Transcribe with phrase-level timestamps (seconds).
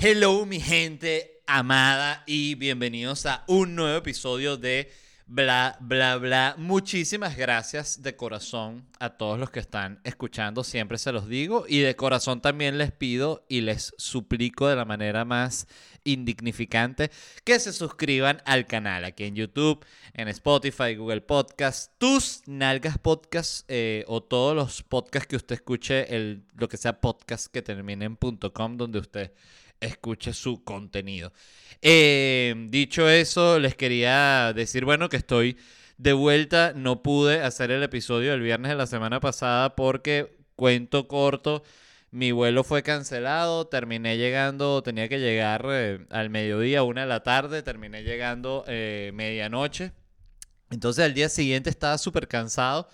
[0.00, 4.92] Hello mi gente amada y bienvenidos a un nuevo episodio de
[5.26, 6.54] Bla Bla Bla.
[6.56, 11.80] Muchísimas gracias de corazón a todos los que están escuchando, siempre se los digo y
[11.80, 15.66] de corazón también les pido y les suplico de la manera más
[16.04, 17.10] indignificante
[17.42, 19.84] que se suscriban al canal aquí en YouTube,
[20.14, 26.14] en Spotify, Google Podcast, tus nalgas podcast eh, o todos los podcasts que usted escuche,
[26.14, 28.16] el, lo que sea podcast que termine
[28.54, 29.32] .com donde usted
[29.80, 31.32] escuche su contenido.
[31.82, 35.56] Eh, dicho eso, les quería decir, bueno, que estoy
[35.98, 36.72] de vuelta.
[36.74, 41.62] No pude hacer el episodio del viernes de la semana pasada porque, cuento corto,
[42.10, 43.66] mi vuelo fue cancelado.
[43.66, 47.62] Terminé llegando, tenía que llegar eh, al mediodía, una de la tarde.
[47.62, 49.92] Terminé llegando eh, medianoche.
[50.70, 52.88] Entonces, al día siguiente estaba súper cansado.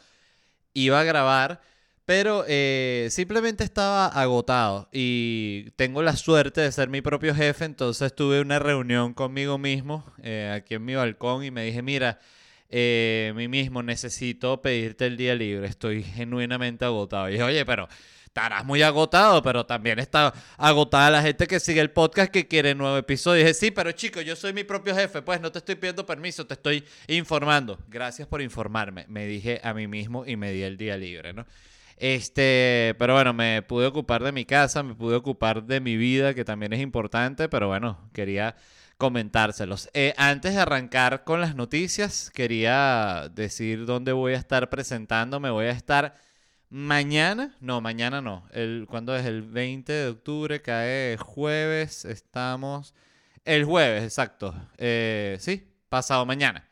[0.75, 1.61] Iba a grabar
[2.05, 8.15] pero eh, simplemente estaba agotado y tengo la suerte de ser mi propio jefe, entonces
[8.15, 12.19] tuve una reunión conmigo mismo eh, aquí en mi balcón y me dije, mira,
[12.69, 17.29] eh, mí mismo necesito pedirte el día libre, estoy genuinamente agotado.
[17.29, 17.89] Y dije, oye, pero
[18.27, 22.75] estarás muy agotado, pero también está agotada la gente que sigue el podcast que quiere
[22.75, 23.41] nuevo episodio.
[23.41, 26.05] Y dije, sí, pero chico, yo soy mi propio jefe, pues no te estoy pidiendo
[26.05, 27.79] permiso, te estoy informando.
[27.89, 31.47] Gracias por informarme, me dije a mí mismo y me di el día libre, ¿no?
[31.97, 36.35] Este, pero bueno, me pude ocupar de mi casa, me pude ocupar de mi vida,
[36.35, 38.57] que también es importante, pero bueno, quería
[38.99, 39.89] comentárselos.
[39.95, 45.41] Eh, antes de arrancar con las noticias, quería decir dónde voy a estar presentando.
[45.41, 46.15] Me voy a estar
[46.71, 48.49] mañana, no, mañana no.
[48.53, 49.27] El, ¿Cuándo es?
[49.27, 52.95] El 20 de octubre, cae jueves, estamos...
[53.45, 54.55] El jueves, exacto.
[54.79, 56.67] Eh, sí, pasado mañana.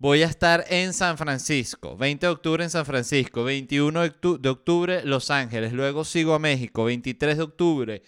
[0.00, 4.00] Voy a estar en San Francisco, 20 de octubre en San Francisco, 21
[4.38, 8.02] de octubre Los Ángeles, luego sigo a México, 23 de octubre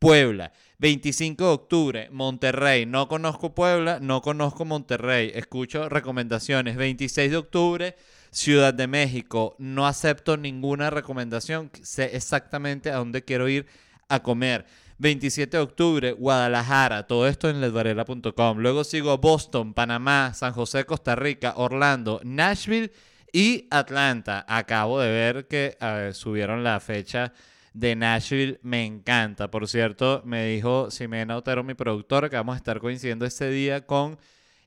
[0.00, 7.36] Puebla, 25 de octubre Monterrey, no conozco Puebla, no conozco Monterrey, escucho recomendaciones, 26 de
[7.36, 7.96] octubre
[8.32, 13.66] Ciudad de México, no acepto ninguna recomendación, sé exactamente a dónde quiero ir
[14.08, 14.66] a comer.
[14.98, 18.58] 27 de octubre, Guadalajara, todo esto en ledvarela.com.
[18.58, 22.92] Luego sigo Boston, Panamá, San José, Costa Rica, Orlando, Nashville
[23.32, 24.44] y Atlanta.
[24.48, 25.76] Acabo de ver que
[26.14, 27.32] subieron la fecha
[27.74, 29.50] de Nashville, me encanta.
[29.50, 33.84] Por cierto, me dijo Ximena Otero, mi productora, que vamos a estar coincidiendo ese día
[33.84, 34.18] con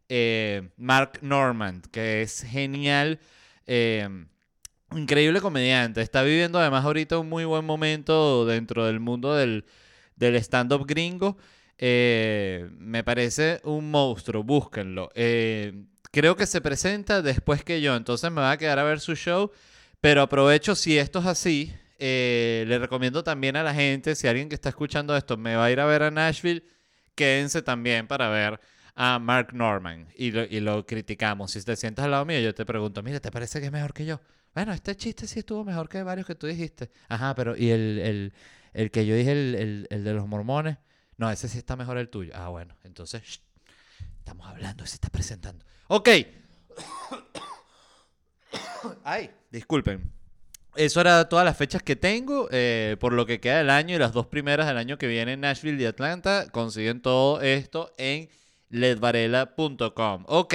[0.10, 3.20] eh, Mark Norman, que es genial.
[3.66, 4.08] Eh,
[4.96, 6.02] increíble comediante.
[6.02, 9.66] Está viviendo además ahorita un muy buen momento dentro del mundo del
[10.20, 11.38] del stand-up gringo.
[11.78, 15.10] Eh, me parece un monstruo, búsquenlo.
[15.16, 19.00] Eh, creo que se presenta después que yo, entonces me va a quedar a ver
[19.00, 19.52] su show,
[20.02, 21.74] pero aprovecho si esto es así.
[21.98, 25.66] Eh, le recomiendo también a la gente, si alguien que está escuchando esto me va
[25.66, 26.64] a ir a ver a Nashville,
[27.16, 28.60] quédense también para ver
[28.96, 31.52] a Mark Norman y lo, y lo criticamos.
[31.52, 33.94] Si te sientas al lado mío, yo te pregunto, mira, ¿te parece que es mejor
[33.94, 34.20] que yo?
[34.54, 36.90] Bueno, este chiste sí estuvo mejor que varios que tú dijiste.
[37.08, 38.34] Ajá, pero ¿y el, el
[38.74, 40.78] el que yo dije, el, de los mormones,
[41.18, 42.32] no, ese sí está mejor el tuyo.
[42.36, 43.42] Ah, bueno, entonces,
[44.18, 45.66] estamos hablando, se está presentando.
[45.88, 46.10] Ok.
[49.04, 50.12] Ay, disculpen.
[50.76, 52.48] Eso era todas las fechas que tengo.
[52.52, 55.34] Eh, por lo que queda del año y las dos primeras del año que viene
[55.34, 56.50] en Nashville y Atlanta.
[56.52, 58.30] Consiguen todo esto en
[58.70, 60.26] ledvarela.com.
[60.28, 60.54] Ok.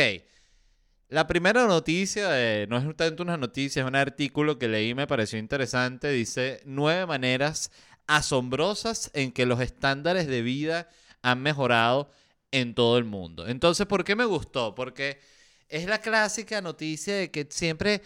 [1.08, 2.30] La primera noticia,
[2.66, 6.10] no es tanto una noticia, es un artículo que leí y me pareció interesante.
[6.10, 7.70] Dice nueve maneras
[8.06, 10.88] asombrosas en que los estándares de vida
[11.22, 12.10] han mejorado
[12.50, 13.46] en todo el mundo.
[13.48, 14.74] Entonces, ¿por qué me gustó?
[14.74, 15.20] Porque
[15.68, 18.02] es la clásica noticia de que siempre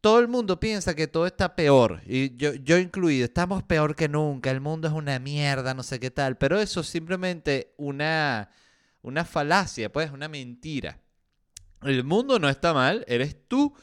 [0.00, 4.08] todo el mundo piensa que todo está peor, y yo, yo incluido, estamos peor que
[4.08, 8.50] nunca, el mundo es una mierda, no sé qué tal, pero eso es simplemente una,
[9.02, 11.00] una falacia, pues, una mentira.
[11.82, 13.74] El mundo no está mal, eres tú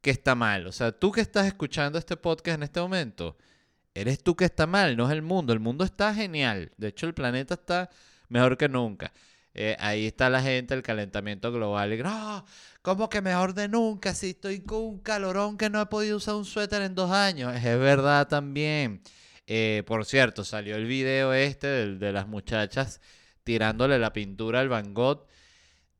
[0.00, 0.66] que está mal.
[0.66, 3.36] O sea, tú que estás escuchando este podcast en este momento,
[3.94, 5.52] eres tú que está mal, no es el mundo.
[5.52, 6.72] El mundo está genial.
[6.76, 7.90] De hecho, el planeta está
[8.28, 9.12] mejor que nunca.
[9.54, 11.92] Eh, ahí está la gente, el calentamiento global.
[11.92, 12.02] Y,
[12.82, 16.34] como que mejor de nunca, si estoy con un calorón que no he podido usar
[16.36, 17.54] un suéter en dos años.
[17.54, 19.02] Es verdad también.
[19.46, 23.00] Eh, por cierto, salió el video este de, de las muchachas
[23.44, 25.26] tirándole la pintura al Van Gogh.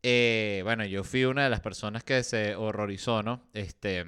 [0.03, 3.49] Eh, bueno, yo fui una de las personas que se horrorizó, ¿no?
[3.53, 4.05] Este,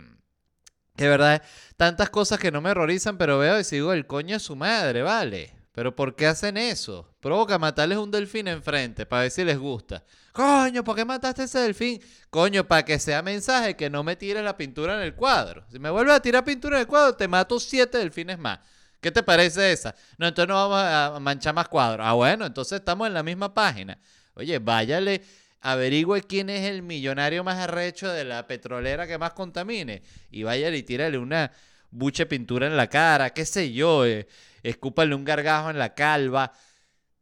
[0.95, 1.43] de verdad,
[1.77, 5.03] tantas cosas que no me horrorizan, pero veo y sigo el coño de su madre,
[5.03, 5.53] ¿vale?
[5.73, 7.09] Pero ¿por qué hacen eso?
[7.21, 10.05] Provoca matarles un delfín enfrente para ver si les gusta.
[10.33, 12.01] Coño, ¿por qué mataste ese delfín?
[12.31, 15.65] Coño, para que sea mensaje que no me tire la pintura en el cuadro.
[15.73, 18.61] Si me vuelves a tirar pintura en el cuadro, te mato siete delfines más.
[19.01, 19.97] ¿Qué te parece esa?
[20.17, 22.07] No, entonces no vamos a manchar más cuadros.
[22.07, 23.99] Ah, bueno, entonces estamos en la misma página.
[24.35, 25.23] Oye, váyale,
[25.65, 30.03] averigüe quién es el millonario más arrecho de la petrolera que más contamine.
[30.31, 31.51] Y váyale y tírale una
[31.91, 34.05] buche pintura en la cara, qué sé yo.
[34.07, 34.29] Eh,
[34.63, 36.53] escúpale un gargajo en la calva.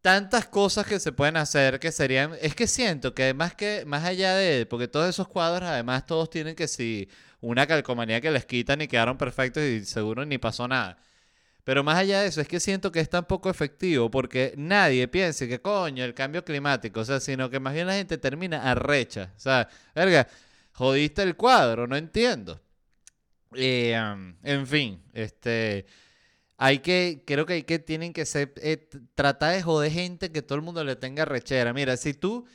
[0.01, 2.33] Tantas cosas que se pueden hacer que serían.
[2.41, 4.67] Es que siento que además que, más allá de.
[4.67, 7.09] Porque todos esos cuadros, además, todos tienen que si
[7.41, 10.99] una calcomanía que les quitan y quedaron perfectos y seguro ni pasó nada.
[11.65, 15.07] Pero más allá de eso, es que siento que es tan poco efectivo porque nadie
[15.09, 18.71] piense que coño, el cambio climático, o sea, sino que más bien la gente termina
[18.71, 19.33] arrecha.
[19.37, 20.27] O sea, verga,
[20.73, 22.61] jodiste el cuadro, no entiendo.
[23.55, 23.95] Eh,
[24.43, 25.87] en fin, este
[26.65, 30.43] hay que, creo que hay que, tienen que ser, eh, tratar de joder gente que
[30.43, 31.73] todo el mundo le tenga rechera.
[31.73, 32.47] Mira, si tú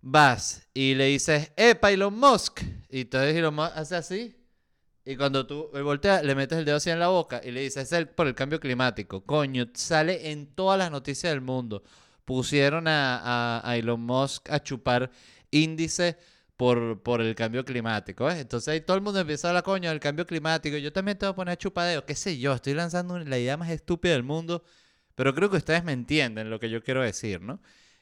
[0.00, 4.39] vas y le dices, epa, Elon Musk, y entonces Elon Musk hace así,
[5.04, 7.84] y cuando tú volteas, le metes el dedo así en la boca y le dices,
[7.84, 11.82] es el, por el cambio climático, coño, sale en todas las noticias del mundo.
[12.24, 15.10] Pusieron a, a, Elon Musk a chupar
[15.50, 16.16] índice
[16.56, 18.30] por, por el cambio climático.
[18.30, 20.76] Entonces ahí todo el mundo empieza a hablar, coño, del cambio climático.
[20.76, 23.56] Yo también te voy a poner a chupadeo, qué sé yo, estoy lanzando la idea
[23.56, 24.62] más estúpida del mundo,
[25.14, 27.60] pero creo que ustedes me entienden lo que yo quiero decir, ¿no?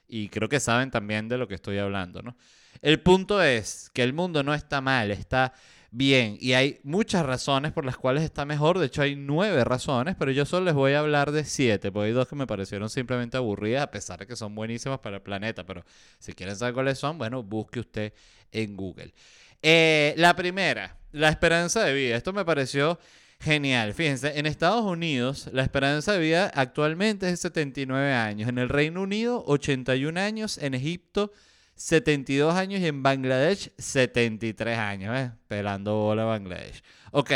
[0.09, 2.37] Y creo que saben también de lo que estoy hablando, ¿no?
[2.83, 5.55] El punto es que el mundo no está mal, está
[5.91, 6.37] bien.
[6.41, 8.79] Y hay muchas razones por las cuales está mejor.
[8.79, 12.09] De hecho, hay nueve razones, pero yo solo les voy a hablar de siete, porque
[12.09, 15.23] hay dos que me parecieron simplemente aburridas, a pesar de que son buenísimas para el
[15.23, 15.65] planeta.
[15.65, 15.85] Pero
[16.19, 18.13] si quieren saber cuáles son, bueno, busque usted
[18.53, 19.15] en Google.
[19.63, 22.17] Eh, la primera, la esperanza de vida.
[22.17, 22.99] Esto me pareció
[23.41, 23.95] genial.
[23.95, 28.49] Fíjense, en Estados Unidos la esperanza de vida actualmente es de 79 años.
[28.49, 30.59] En el Reino Unido, 81 años.
[30.59, 31.33] En Egipto,
[31.79, 35.31] 72 años y en Bangladesh 73 años, ¿eh?
[35.47, 36.83] Pelando bola Bangladesh.
[37.13, 37.31] Ok,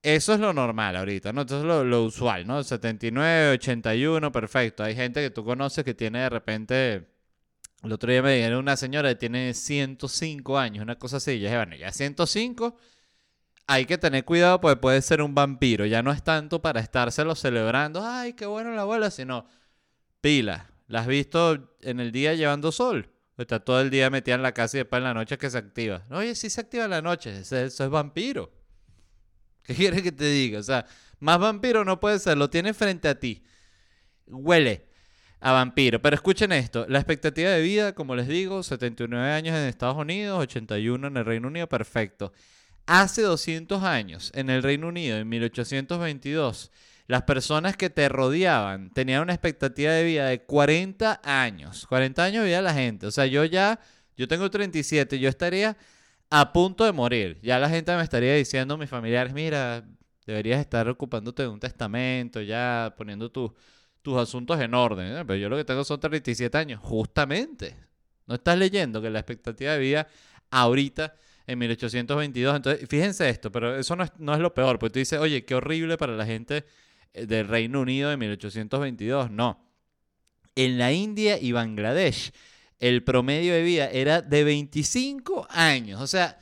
[0.00, 1.40] eso es lo normal ahorita, ¿no?
[1.40, 2.62] Entonces lo, lo usual, ¿no?
[2.62, 4.84] 79, 81, perfecto.
[4.84, 7.08] Hay gente que tú conoces que tiene de repente...
[7.82, 11.32] El otro día me dijeron una señora que tiene 105 años, una cosa así.
[11.32, 12.76] Y yo dije, bueno, ya 105,
[13.66, 15.84] hay que tener cuidado porque puede ser un vampiro.
[15.86, 19.46] Ya no es tanto para estárselo celebrando, ay, qué bueno la abuela, sino
[20.20, 20.70] pila.
[20.88, 23.10] ¿La has visto en el día llevando sol?
[23.38, 25.58] Está todo el día metida en la casa y después en la noche que se
[25.58, 26.04] activa.
[26.10, 27.38] Oye, sí se activa en la noche.
[27.38, 28.52] Eso, es vampiro.
[29.62, 30.58] ¿Qué quieres que te diga?
[30.58, 30.86] O sea,
[31.20, 32.36] más vampiro no puede ser.
[32.36, 33.44] Lo tiene frente a ti.
[34.26, 34.88] Huele
[35.40, 36.02] a vampiro.
[36.02, 36.86] Pero escuchen esto.
[36.88, 41.24] La expectativa de vida, como les digo, 79 años en Estados Unidos, 81 en el
[41.24, 41.68] Reino Unido.
[41.68, 42.32] Perfecto.
[42.86, 46.72] Hace 200 años, en el Reino Unido, en 1822
[47.08, 51.86] las personas que te rodeaban tenían una expectativa de vida de 40 años.
[51.88, 53.06] 40 años de vida la gente.
[53.06, 53.80] O sea, yo ya,
[54.14, 55.76] yo tengo 37, yo estaría
[56.28, 57.38] a punto de morir.
[57.42, 59.88] Ya la gente me estaría diciendo, mis familiares, mira,
[60.26, 63.52] deberías estar ocupándote de un testamento, ya poniendo tus
[64.18, 65.26] asuntos en orden.
[65.26, 67.74] Pero yo lo que tengo son 37 años, justamente.
[68.26, 70.08] No estás leyendo que la expectativa de vida
[70.50, 71.14] ahorita
[71.46, 72.54] en 1822.
[72.54, 75.46] Entonces, fíjense esto, pero eso no es, no es lo peor, porque tú dices, oye,
[75.46, 76.66] qué horrible para la gente
[77.12, 79.30] del Reino Unido de 1822.
[79.30, 79.64] No.
[80.54, 82.32] En la India y Bangladesh,
[82.80, 86.00] el promedio de vida era de 25 años.
[86.00, 86.38] O sea,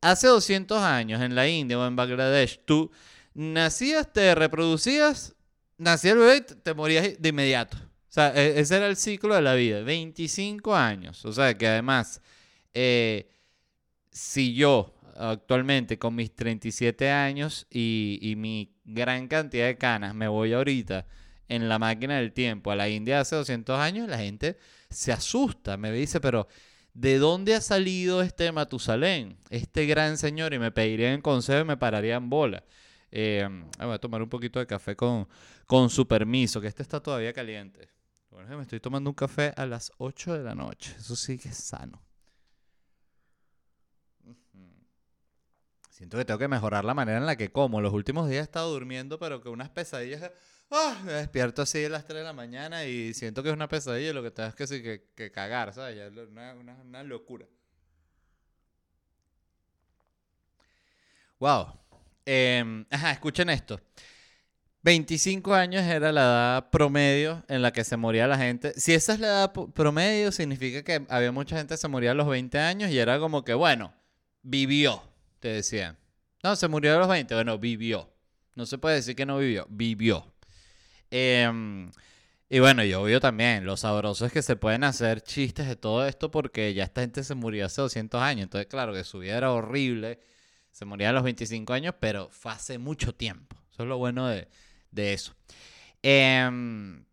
[0.00, 2.90] hace 200 años en la India o en Bangladesh, tú
[3.34, 5.34] nacías, te reproducías,
[5.78, 7.76] nacía el bebé, te morías de inmediato.
[7.76, 11.24] O sea, e, ese era el ciclo de la vida, 25 años.
[11.24, 12.20] O sea, que además,
[12.72, 13.28] eh,
[14.10, 20.28] si yo actualmente con mis 37 años y, y mi gran cantidad de canas, me
[20.28, 21.06] voy ahorita
[21.48, 24.56] en la máquina del tiempo a la India hace 200 años, la gente
[24.90, 26.48] se asusta, me dice, pero
[26.94, 30.54] ¿de dónde ha salido este Matusalén, este gran señor?
[30.54, 32.64] Y me pedirían consejo y me pararían bola.
[33.10, 35.28] Eh, voy a tomar un poquito de café con,
[35.66, 37.88] con su permiso, que este está todavía caliente.
[38.30, 41.48] Bueno, me estoy tomando un café a las 8 de la noche, eso sí que
[41.48, 42.05] es sano.
[45.96, 47.80] Siento que tengo que mejorar la manera en la que como.
[47.80, 50.30] Los últimos días he estado durmiendo, pero que unas pesadillas.
[50.70, 51.00] ¡Ah!
[51.02, 54.12] me despierto así a las 3 de la mañana y siento que es una pesadilla.
[54.12, 55.96] Lo que tengo es que, que, que cagar, ¿sabes?
[55.96, 57.46] Ya es una, una, una, locura.
[61.38, 61.68] Wow.
[62.26, 63.80] Em, ajá, escuchen esto.
[64.82, 68.78] 25 años era la edad promedio en la que se moría la gente.
[68.78, 72.14] Si esa es la edad promedio, significa que había mucha gente que se moría a
[72.14, 73.94] los 20 años y era como que, bueno,
[74.42, 75.02] vivió,
[75.40, 75.98] te decían.
[76.42, 78.12] No, se murió a los 20, bueno, vivió.
[78.54, 80.32] No se puede decir que no vivió, vivió.
[81.10, 81.90] Em,
[82.48, 86.06] y bueno, y obvio también, lo sabroso es que se pueden hacer chistes de todo
[86.06, 88.44] esto porque ya esta gente se murió hace 200 años.
[88.44, 90.20] Entonces, claro, que su vida era horrible.
[90.70, 93.56] Se moría a los 25 años, pero fue hace mucho tiempo.
[93.72, 94.48] Eso es lo bueno de,
[94.90, 95.34] de eso.
[96.02, 97.04] Em,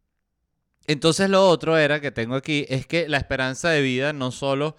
[0.86, 4.76] entonces, lo otro era que tengo aquí es que la esperanza de vida no solo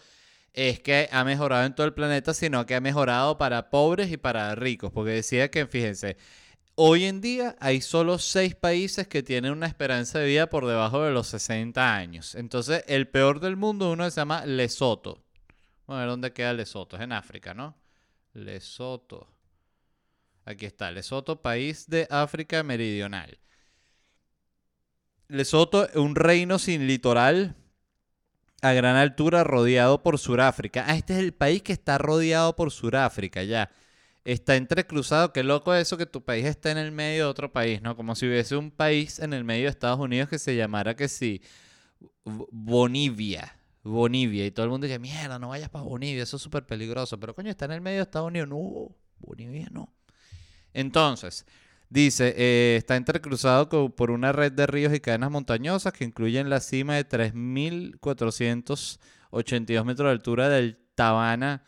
[0.54, 4.16] es que ha mejorado en todo el planeta, sino que ha mejorado para pobres y
[4.16, 4.90] para ricos.
[4.92, 6.16] Porque decía que, fíjense,
[6.76, 11.02] Hoy en día hay solo seis países que tienen una esperanza de vida por debajo
[11.04, 12.34] de los 60 años.
[12.34, 15.22] Entonces, el peor del mundo, uno se llama Lesoto.
[15.86, 16.96] Vamos a ver dónde queda Lesoto.
[16.96, 17.76] Es en África, ¿no?
[18.32, 19.28] Lesoto.
[20.44, 23.38] Aquí está, Lesoto, país de África Meridional.
[25.28, 27.54] Lesoto, un reino sin litoral
[28.64, 30.84] a gran altura rodeado por Suráfrica.
[30.86, 33.70] Ah, este es el país que está rodeado por Suráfrica, ya.
[34.24, 37.82] Está entrecruzado, qué loco eso que tu país esté en el medio de otro país,
[37.82, 37.94] ¿no?
[37.94, 41.08] Como si hubiese un país en el medio de Estados Unidos que se llamara que
[41.08, 41.42] sí,
[42.24, 43.54] B- Bonivia.
[43.82, 44.46] Bonivia.
[44.46, 47.20] Y todo el mundo dice, mierda, no vayas para Bonivia, eso es súper peligroso.
[47.20, 48.48] Pero coño, está en el medio de Estados Unidos.
[48.48, 49.92] No, Bolivia no.
[50.72, 51.44] Entonces,
[51.88, 56.60] dice, eh, está entrecruzado por una red de ríos y cadenas montañosas que incluyen la
[56.60, 61.62] cima de 3.482 metros de altura del Tabana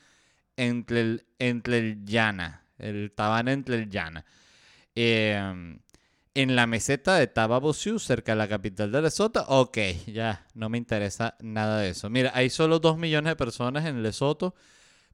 [0.56, 1.26] entre el,
[3.14, 4.24] Tabana entre el Llana.
[4.94, 5.78] Eh,
[6.36, 9.42] en la meseta de Tababosiu, cerca de la capital de Lesoto.
[9.48, 12.10] Ok, ya, no me interesa nada de eso.
[12.10, 14.54] Mira, hay solo 2 millones de personas en Lesoto.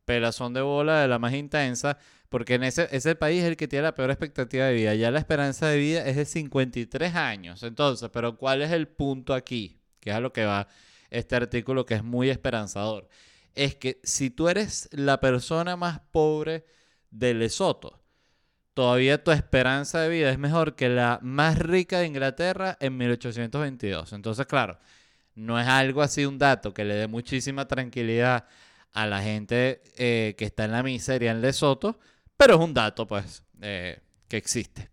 [0.05, 1.99] Pelazón de bola de la más intensa.
[2.29, 4.95] Porque en ese, ese país es el que tiene la peor expectativa de vida.
[4.95, 7.63] Ya la esperanza de vida es de 53 años.
[7.63, 9.81] Entonces, pero ¿cuál es el punto aquí?
[10.01, 10.69] Que es a lo que va
[11.11, 13.09] este artículo que es muy esperanzador.
[13.55, 16.65] Es que si tú eres la persona más pobre
[17.11, 18.03] de Lesoto,
[18.75, 24.13] todavía tu esperanza de vida es mejor que la más rica de Inglaterra en 1822.
[24.15, 24.79] Entonces, claro,
[25.35, 28.47] no es algo así un dato que le dé muchísima tranquilidad
[28.93, 31.99] a la gente eh, que está en la miseria en Lesoto,
[32.37, 34.91] pero es un dato, pues, eh, que existe.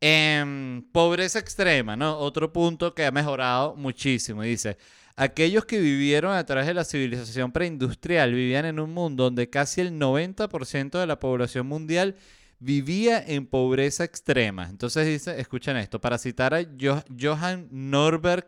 [0.00, 2.16] Em, pobreza extrema, ¿no?
[2.18, 4.42] Otro punto que ha mejorado muchísimo.
[4.42, 4.78] Dice,
[5.16, 9.82] aquellos que vivieron a través de la civilización preindustrial vivían en un mundo donde casi
[9.82, 12.16] el 90% de la población mundial
[12.60, 14.68] vivía en pobreza extrema.
[14.70, 18.46] Entonces dice, escuchen esto, para citar a Jo- Johan Norberg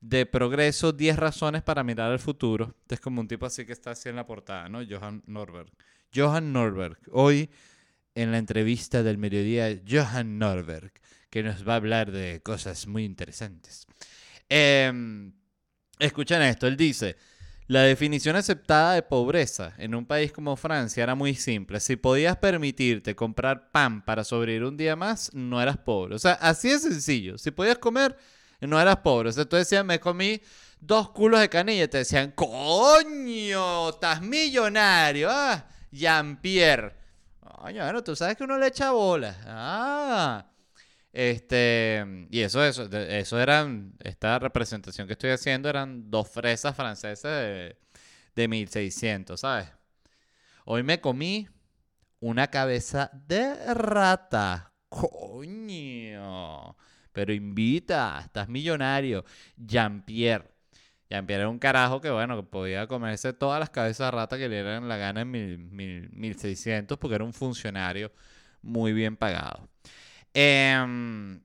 [0.00, 2.74] de Progreso, 10 razones para mirar al futuro.
[2.88, 4.80] Es como un tipo así que está así en la portada, ¿no?
[4.88, 5.70] Johan Norberg.
[6.14, 6.98] Johan Norberg.
[7.10, 7.50] Hoy
[8.14, 10.92] en la entrevista del mediodía, Johan Norberg,
[11.30, 13.86] que nos va a hablar de cosas muy interesantes.
[14.48, 15.32] Em,
[15.98, 17.16] escuchen esto, él dice,
[17.68, 21.80] la definición aceptada de pobreza en un país como Francia era muy simple.
[21.80, 26.14] Si podías permitirte comprar pan para sobrevivir un día más, no eras pobre.
[26.14, 27.36] O sea, así de sencillo.
[27.36, 28.16] Si podías comer,
[28.66, 29.28] no eras pobre.
[29.28, 30.40] O sea, tú decías, me comí
[30.80, 35.28] dos culos de canilla te decían, coño, estás millonario.
[35.30, 36.94] Ah, Jean-Pierre.
[37.40, 39.36] Coño, bueno, tú sabes que uno le echa bola.
[39.46, 40.46] Ah.
[41.12, 47.42] Este, y eso, eso, eso eran, esta representación que estoy haciendo eran dos fresas francesas
[47.42, 47.76] de,
[48.36, 49.68] de 1600, ¿sabes?
[50.64, 51.48] Hoy me comí
[52.20, 54.72] una cabeza de rata.
[54.88, 56.76] Coño.
[57.18, 59.24] Pero invita, estás millonario.
[59.56, 60.44] Jean-Pierre.
[61.10, 64.62] Jean-Pierre era un carajo que, bueno, podía comerse todas las cabezas de rata que le
[64.62, 68.12] dieran la gana en mil, mil- 1600 porque era un funcionario
[68.62, 69.68] muy bien pagado.
[70.32, 71.40] Em,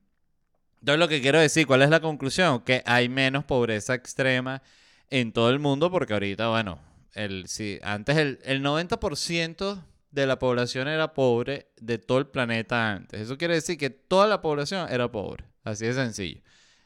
[0.78, 2.60] entonces lo que quiero decir, ¿cuál es la conclusión?
[2.60, 4.62] Que hay menos pobreza extrema
[5.10, 6.78] en todo el mundo porque ahorita, bueno,
[7.14, 12.92] el, sí, antes el, el 90% de la población era pobre de todo el planeta
[12.92, 13.20] antes.
[13.22, 15.46] Eso quiere decir que toda la población era pobre.
[15.64, 16.40] Así de sencillo.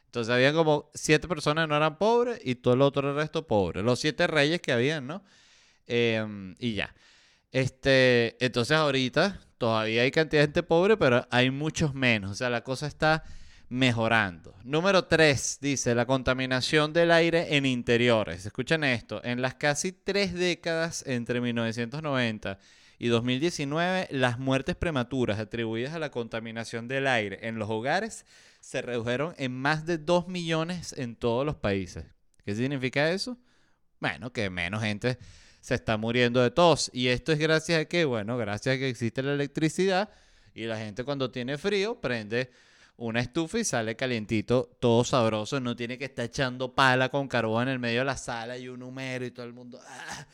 [0.07, 3.83] Entonces había como siete personas que no eran pobres y todo el otro resto pobre.
[3.83, 5.23] Los siete reyes que habían, ¿no?
[5.87, 6.95] Em, y ya.
[7.53, 12.31] Este, entonces ahorita todavía hay cantidad de gente pobre, pero hay muchos menos.
[12.31, 13.25] O sea, la cosa está
[13.69, 14.55] mejorando.
[14.65, 18.47] Número 3, dice, la contaminación del aire en interiores.
[18.47, 22.59] Escuchen esto, en las casi tres décadas entre 1990
[22.99, 28.25] y 2019, las muertes prematuras atribuidas a la contaminación del aire en los hogares
[28.69, 32.05] se redujeron en más de 2 millones en todos los países.
[32.45, 33.39] ¿Qué significa eso?
[33.99, 35.17] Bueno, que menos gente
[35.63, 36.91] se está muriendo de tos.
[36.93, 40.11] Y esto es gracias a que, bueno, gracias a que existe la electricidad
[40.53, 42.51] y la gente cuando tiene frío prende
[42.99, 45.61] una estufa y sale calientito, todo sabroso.
[45.61, 48.69] No tiene que estar echando pala con carbón en el medio de la sala y
[48.69, 49.81] un humero y todo el mundo.
[49.83, 50.27] "Ah,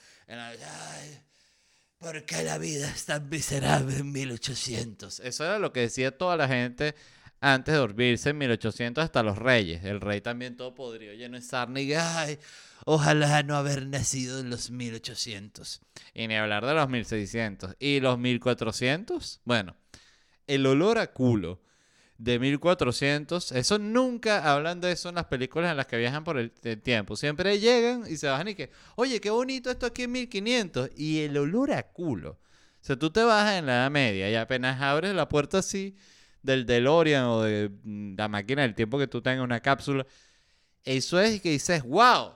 [1.99, 5.21] ¿Por qué la vida es tan miserable en 1800?
[5.21, 6.97] Eso era lo que decía toda la gente
[7.41, 9.85] antes de dormirse en 1800 hasta los reyes.
[9.85, 12.39] El rey también todo podrido, lleno de sarna y ay,
[12.85, 15.81] ojalá no haber nacido en los 1800.
[16.15, 17.77] Y ni hablar de los 1600.
[17.79, 19.41] ¿Y los 1400?
[19.45, 19.77] Bueno,
[20.47, 21.61] el olor a culo
[22.19, 26.39] de 1400, eso nunca hablan de eso en las películas en las que viajan por
[26.39, 27.17] el, el tiempo.
[27.17, 30.91] Siempre llegan y se bajan y que, oye, qué bonito esto aquí en 1500.
[30.97, 32.31] Y el olor a culo.
[32.31, 35.97] O sea, tú te bajas en la Edad Media y apenas abres la puerta así
[36.45, 40.07] del DeLorean o de mm, la máquina del tiempo que tú tengas una cápsula,
[40.85, 42.35] eso es que dices, wow,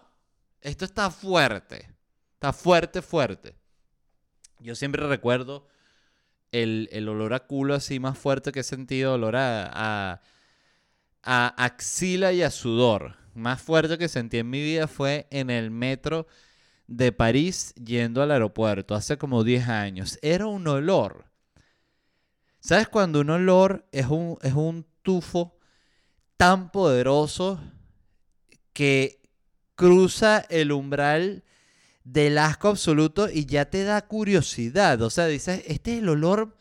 [0.60, 1.88] esto está fuerte.
[2.34, 3.54] Está fuerte, fuerte.
[4.60, 5.68] Yo siempre recuerdo
[6.50, 10.22] el, el olor a culo así más fuerte que he sentido, olor a, a,
[11.22, 13.16] a axila y a sudor.
[13.34, 16.26] Más fuerte que sentí en mi vida fue en el metro
[16.86, 20.18] de París yendo al aeropuerto hace como 10 años.
[20.22, 21.27] Era un olor.
[22.60, 25.58] ¿Sabes cuando un olor es un, es un tufo
[26.36, 27.60] tan poderoso
[28.72, 29.20] que
[29.74, 31.44] cruza el umbral
[32.04, 35.00] del asco absoluto y ya te da curiosidad?
[35.02, 36.56] O sea, dices, este es el olor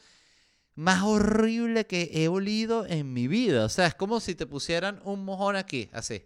[0.75, 3.65] más horrible que he olido en mi vida.
[3.65, 6.23] O sea, es como si te pusieran un mojón aquí, así.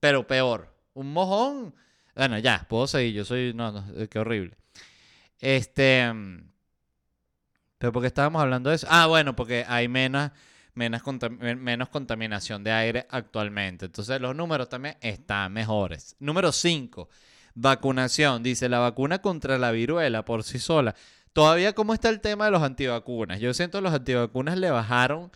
[0.00, 0.76] Pero peor.
[0.94, 1.74] Un mojón.
[2.16, 3.14] Bueno, ya, puedo seguir.
[3.14, 3.54] Yo soy.
[3.54, 4.56] No, no, qué horrible.
[5.38, 6.12] Este.
[7.82, 8.86] ¿Pero por qué estábamos hablando de eso?
[8.88, 10.30] Ah, bueno, porque hay menos,
[10.72, 11.02] menos,
[11.58, 13.86] menos contaminación de aire actualmente.
[13.86, 16.14] Entonces los números también están mejores.
[16.20, 17.08] Número 5.
[17.56, 18.44] Vacunación.
[18.44, 20.94] Dice, la vacuna contra la viruela por sí sola.
[21.32, 23.40] Todavía, ¿cómo está el tema de los antivacunas?
[23.40, 25.32] Yo siento que los antivacunas le bajaron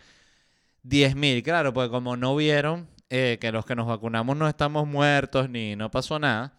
[0.85, 1.43] 10.000.
[1.43, 5.75] Claro, porque como no vieron eh, que los que nos vacunamos no estamos muertos ni
[5.75, 6.53] no pasó nada,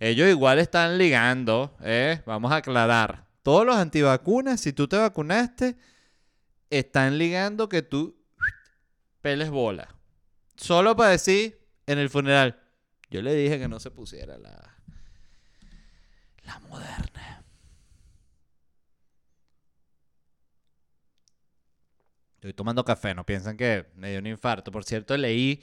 [0.00, 2.22] ellos igual están ligando, ¿eh?
[2.26, 3.27] Vamos a aclarar.
[3.42, 5.76] Todos los antivacunas, si tú te vacunaste,
[6.70, 8.16] están ligando que tú
[9.20, 9.94] peles bola.
[10.56, 12.60] Solo para decir en el funeral,
[13.10, 14.76] yo le dije que no se pusiera la,
[16.44, 17.44] la moderna.
[22.34, 24.70] Estoy tomando café, no piensan que me dio un infarto.
[24.70, 25.62] Por cierto, leí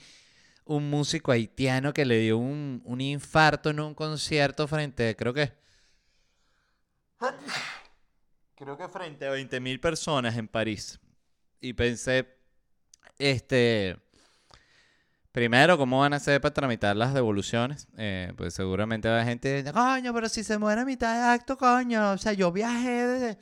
[0.66, 5.65] un músico haitiano que le dio un, un infarto en un concierto frente, creo que...
[8.56, 11.00] Creo que frente a 20.000 personas en París.
[11.60, 12.28] Y pensé,
[13.20, 13.98] este...
[15.32, 17.90] Primero, ¿cómo van a hacer para tramitar las devoluciones?
[17.98, 22.14] Eh, pues seguramente va gente, coño, pero si se muere a mitad de acto, coño.
[22.14, 23.38] O sea, yo viajé desde...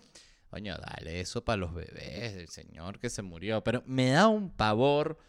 [0.49, 3.63] Coño, dale eso para los bebés del señor que se murió.
[3.63, 5.19] Pero me da un pavor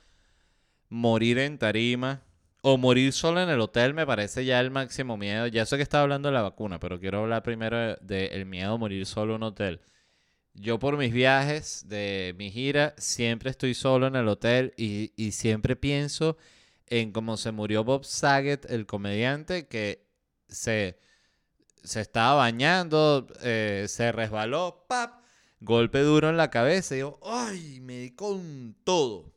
[0.88, 2.22] morir en tarima
[2.66, 3.92] o morir solo en el hotel.
[3.92, 5.46] Me parece ya el máximo miedo.
[5.48, 8.78] Ya sé que estaba hablando de la vacuna, pero quiero hablar primero del miedo a
[8.78, 9.82] morir solo en un hotel.
[10.54, 15.32] Yo por mis viajes de mi gira siempre estoy solo en el hotel y, y
[15.32, 16.38] siempre pienso
[16.86, 20.06] en cómo se murió Bob Saget, el comediante, que
[20.48, 20.98] se,
[21.82, 25.22] se estaba bañando, eh, se resbaló, ¡pap!
[25.60, 27.80] Golpe duro en la cabeza y yo, ¡ay!
[27.80, 29.34] Me di con todo.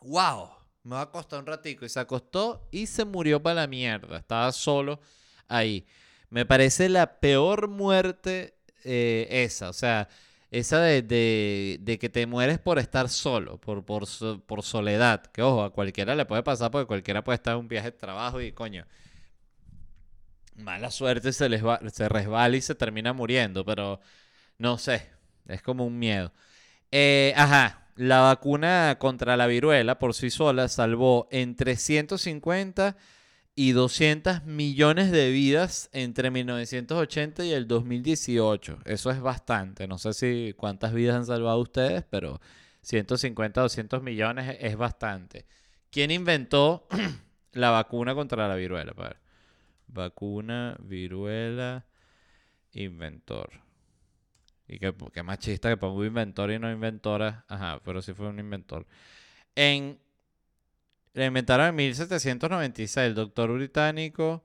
[0.00, 0.57] ¡Wow!
[0.88, 1.84] Me va a costar un ratico.
[1.84, 4.18] Y se acostó y se murió para la mierda.
[4.18, 5.00] Estaba solo
[5.48, 5.86] ahí.
[6.30, 9.68] Me parece la peor muerte eh, esa.
[9.70, 10.08] O sea,
[10.50, 11.02] esa de,
[11.82, 14.04] de- que te mueres por estar solo, por, por,
[14.46, 15.22] por soledad.
[15.26, 17.98] Que ojo, a cualquiera le puede pasar porque cualquiera puede estar en un viaje de
[17.98, 18.86] trabajo y coño.
[20.56, 24.00] Mala suerte se, les va, se resbala y se termina muriendo, pero
[24.58, 25.08] no sé,
[25.48, 26.32] es como un miedo.
[26.92, 32.96] Eh, ajá, la vacuna contra la viruela por sí sola salvó entre 150
[33.56, 38.78] y 200 millones de vidas entre 1980 y el 2018.
[38.84, 39.88] Eso es bastante.
[39.88, 42.40] No sé si cuántas vidas han salvado ustedes, pero
[42.82, 45.46] 150, 200 millones es bastante.
[45.90, 46.86] ¿Quién inventó
[47.52, 48.94] la vacuna contra la viruela?
[49.88, 51.84] Vacuna, viruela,
[52.74, 53.67] inventor.
[54.68, 57.44] Y qué, qué machista que pongo inventor y no inventora.
[57.48, 58.86] Ajá, pero sí fue un inventor.
[59.54, 59.98] En,
[61.14, 64.44] la inventaron en 1796, el doctor británico.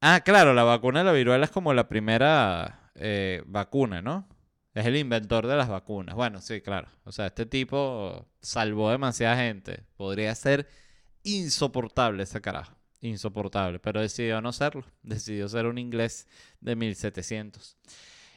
[0.00, 4.28] Ah, claro, la vacuna de la viruela es como la primera eh, vacuna, ¿no?
[4.74, 6.16] Es el inventor de las vacunas.
[6.16, 6.88] Bueno, sí, claro.
[7.04, 9.84] O sea, este tipo salvó demasiada gente.
[9.96, 10.68] Podría ser
[11.22, 12.74] insoportable ese carajo.
[13.00, 16.26] insoportable, pero decidió no serlo, decidió ser un inglés
[16.60, 17.76] de 1700.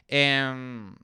[0.08, 0.94] Em,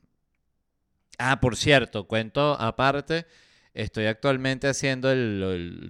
[1.19, 3.27] ah, por cierto, cuento aparte,
[3.75, 5.09] estoy actualmente haciendo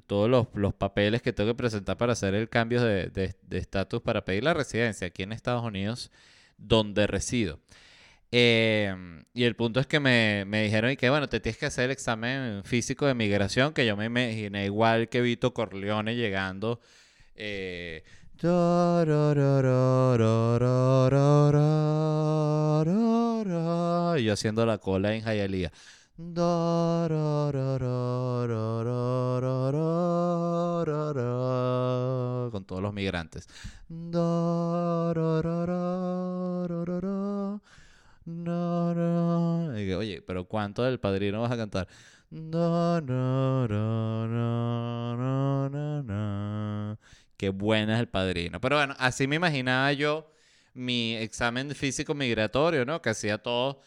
[0.07, 4.45] todos los, papeles que tengo que presentar para hacer el cambio de estatus para pedir
[4.45, 6.11] la residencia aquí en Estados Unidos,
[6.59, 7.61] donde resido.
[8.37, 11.85] Em, y el punto es que me, dijeron y que bueno, te tienes que hacer
[11.85, 16.81] el examen físico de migración, que yo me imaginé igual que Vito Corleone llegando.
[17.37, 18.03] Eh,
[24.19, 25.73] y yo haciendo la cola en Hialeah.
[32.51, 33.49] Con todos los migrantes.
[39.99, 41.89] Oye, pero ¿cuánto del padrino vas a cantar?
[47.37, 48.61] Qué buena es el padrino.
[48.61, 50.31] Pero bueno, así me imaginaba yo
[50.75, 53.03] mi examen físico migratorio, ¿no?
[53.03, 53.81] Que hacía todo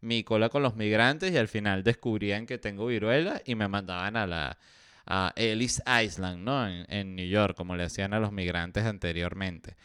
[0.00, 4.16] mi cola con los migrantes y al final descubrían que tengo viruela y me mandaban
[4.16, 4.58] a la
[5.06, 6.68] a Ellis Island, ¿no?
[6.68, 9.76] En, en New York, como le hacían a los migrantes anteriormente.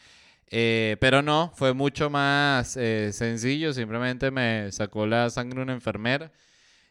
[0.50, 3.72] Eh, pero no, fue mucho más eh, sencillo.
[3.72, 6.30] Simplemente me sacó la sangre una enfermera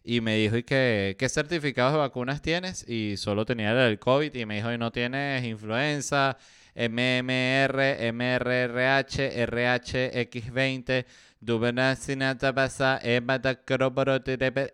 [0.09, 2.87] y me dijo, ¿y qué, qué certificados de vacunas tienes?
[2.87, 6.37] Y solo tenía el del COVID y me dijo, ¿y no tienes influenza,
[6.75, 11.05] MMR, MRRH, RHX20,
[11.41, 12.53] Duvenacinata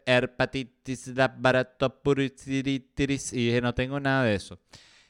[0.05, 1.07] hepatitis,
[3.33, 4.59] y dije, no tengo nada de eso.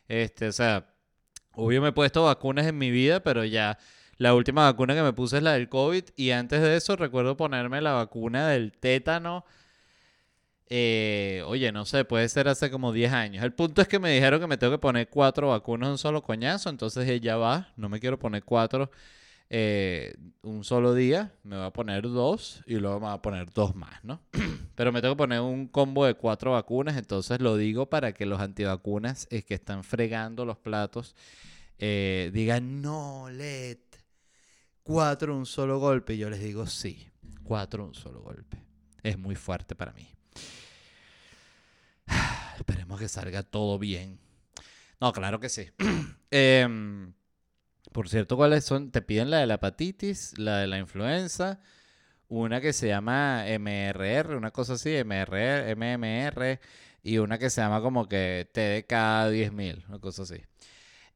[0.08, 0.88] Este, o sea,
[1.56, 3.78] Obvio me he puesto vacunas en mi vida, pero ya
[4.18, 7.38] la última vacuna que me puse es la del COVID y antes de eso recuerdo
[7.38, 9.46] ponerme la vacuna del tétano.
[10.70, 13.44] Eh, oye, no sé, puede ser hace como 10 años.
[13.44, 15.98] El punto es que me dijeron que me tengo que poner cuatro vacunas en un
[15.98, 18.90] solo coñazo, entonces ya va, no me quiero poner cuatro
[19.50, 23.52] eh, un solo día, me voy a poner dos y luego me voy a poner
[23.52, 24.22] dos más, ¿no?
[24.76, 28.26] Pero me tengo que poner un combo de cuatro vacunas, entonces lo digo para que
[28.26, 31.16] los antivacunas es que están fregando los platos
[31.86, 33.80] eh, digan, no, Let,
[34.84, 36.14] cuatro un solo golpe.
[36.14, 37.08] Y yo les digo, sí,
[37.44, 38.64] cuatro un solo golpe.
[39.02, 40.08] Es muy fuerte para mí.
[42.66, 44.20] Esperemos que salga todo bien.
[45.02, 45.70] No, claro que sí.
[46.32, 46.66] eh,
[47.92, 48.90] por cierto, ¿cuáles son?
[48.90, 51.60] Te piden la de la hepatitis, la de la influenza,
[52.30, 56.62] una que se llama MRR, una cosa así, MRR, MMR,
[57.04, 60.42] y una que se llama como que TDK 10000, una cosa así.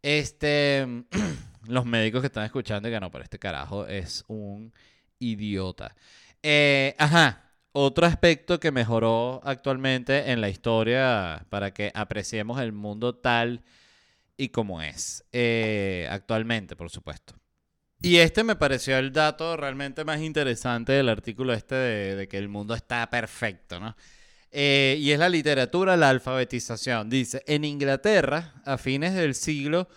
[0.02, 0.86] Este,
[1.70, 4.74] los médicos que están escuchando que no, pero este carajo es un
[5.18, 5.96] idiota.
[6.44, 7.47] Eh, ajá,
[7.80, 13.64] otro aspecto que mejoró actualmente en la historia para que apreciemos el mundo tal
[14.36, 17.36] y como es eh, actualmente, por supuesto.
[18.02, 22.50] Y este me pareció el dato realmente más interesante del artículo este de, que el
[22.50, 23.96] mundo está perfecto, ¿no?
[24.50, 27.12] Eh, y es la literatura, la alfabetización.
[27.12, 29.88] Dice, en Inglaterra, a fines del siglo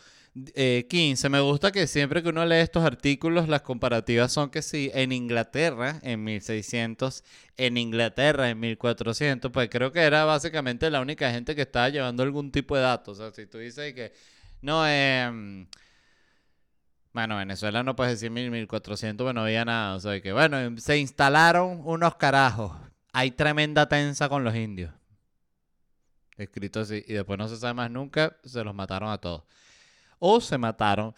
[0.55, 0.87] Eh,
[1.29, 5.13] me gusta que siempre que uno lee estos artículos, las comparativas son que sí, en
[5.13, 7.25] Inglaterra, en 1600,
[7.57, 12.23] en Inglaterra, en 1400, pues creo que era básicamente la única gente que estaba llevando
[12.23, 13.19] algún tipo de datos.
[13.19, 14.13] O sea, si tú dices que
[14.63, 15.67] no, eh,
[17.13, 19.97] bueno, Venezuela no puedes decir 1400, pero no había nada.
[19.97, 22.73] O sea, que bueno, em, se instalaron unos carajos.
[23.13, 24.93] Hay tremenda tensa con los indios.
[26.37, 27.05] Escrito así.
[27.07, 29.43] Y después no se sabe más nunca, se los mataron a todos.
[30.21, 31.13] O se mataron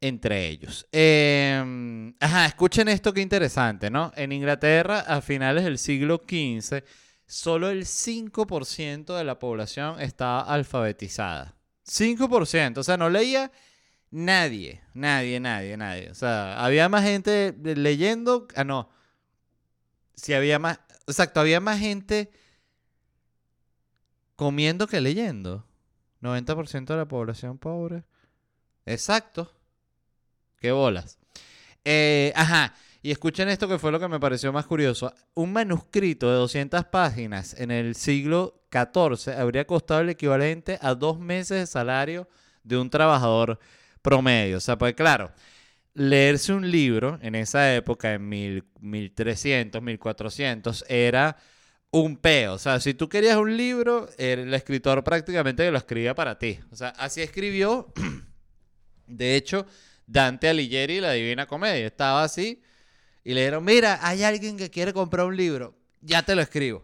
[0.00, 0.86] entre ellos.
[0.92, 4.12] Em, ajá, escuchen esto que interesante, ¿no?
[4.16, 6.82] En Inglaterra, a finales del siglo XV,
[7.26, 11.54] solo el 5% de la población estaba alfabetizada.
[11.86, 12.78] 5%.
[12.78, 13.52] O sea, no leía
[14.10, 16.10] nadie, nadie, nadie, nadie.
[16.10, 18.48] O sea, había más gente leyendo.
[18.56, 18.90] Ah, no.
[20.14, 20.80] Si había más.
[21.06, 22.30] Exacto, había más gente
[24.34, 25.64] comiendo que leyendo.
[26.20, 28.04] 90% de la población pobre.
[28.86, 29.52] Exacto.
[30.58, 31.18] Qué bolas.
[31.84, 32.74] Eh, ajá.
[33.02, 35.14] Y escuchen esto que fue lo que me pareció más curioso.
[35.34, 41.20] Un manuscrito de 200 páginas en el siglo XIV habría costado el equivalente a dos
[41.20, 42.28] meses de salario
[42.64, 43.60] de un trabajador
[44.02, 44.56] promedio.
[44.56, 45.30] O sea, pues claro,
[45.94, 51.36] leerse un libro en esa época, en mil, 1300, 1400, era
[51.90, 52.54] un peo.
[52.54, 56.58] O sea, si tú querías un libro, el escritor prácticamente lo escribía para ti.
[56.70, 57.92] O sea, así escribió,
[59.06, 59.66] de hecho,
[60.06, 61.86] Dante Alighieri, la Divina Comedia.
[61.86, 62.62] Estaba así
[63.24, 66.82] y le dijeron, mira, hay alguien que quiere comprar un libro, ya te lo escribo.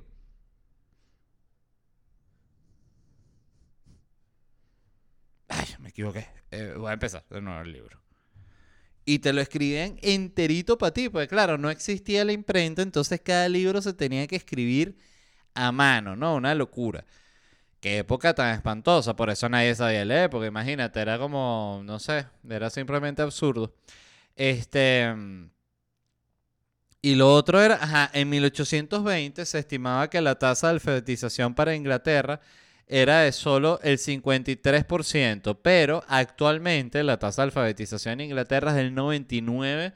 [5.48, 6.26] Ay, me equivoqué.
[6.50, 8.00] eh, voy a empezar de nuevo el libro.
[9.04, 13.48] Y te lo escribían enterito para ti, porque claro, no existía la imprenta, entonces cada
[13.48, 14.96] libro se tenía que escribir
[15.54, 16.36] a mano, ¿no?
[16.36, 17.04] Una locura.
[17.82, 22.26] Qué época tan espantosa, por eso nadie sabía leer, porque imagínate, era como, no sé,
[22.48, 23.74] era simplemente absurdo.
[24.36, 25.12] Este...
[27.00, 31.74] Y lo otro era, ajá, en 1820 se estimaba que la tasa de alfabetización para
[31.74, 32.40] Inglaterra
[32.86, 38.94] era de solo el 53%, pero actualmente la tasa de alfabetización en Inglaterra es del
[38.94, 39.92] 99%.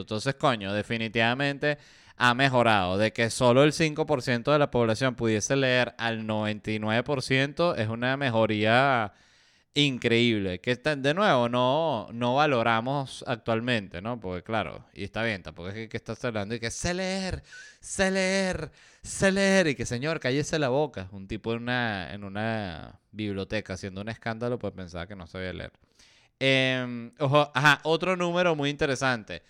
[0.00, 1.78] Entonces, coño, definitivamente
[2.16, 2.98] ha mejorado.
[2.98, 9.12] De que solo el 5% de la población pudiese leer al 99% es una mejoría
[9.74, 10.60] increíble.
[10.60, 14.20] Que de nuevo no, no valoramos actualmente, ¿no?
[14.20, 17.42] Porque claro, y está bien, tampoco es que, estás hablando y que sé leer,
[17.80, 18.70] sé leer,
[19.02, 19.68] sé leer.
[19.68, 21.08] Y que señor, cállese la boca.
[21.12, 25.52] Un tipo en una, en una biblioteca haciendo un escándalo, pues pensaba que no sabía
[25.52, 25.72] leer.
[26.40, 29.42] Em, ojo, ajá, otro número muy interesante.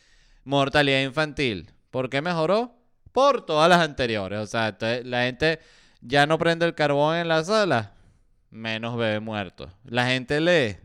[0.44, 1.73] Mortalidad infantil.
[1.94, 2.74] ¿Por qué mejoró?
[3.12, 4.40] Por todas las anteriores.
[4.40, 5.60] O sea, la gente
[6.00, 7.92] ya no prende el carbón en la sala,
[8.50, 9.70] menos bebé muerto.
[9.84, 10.76] La gente lee,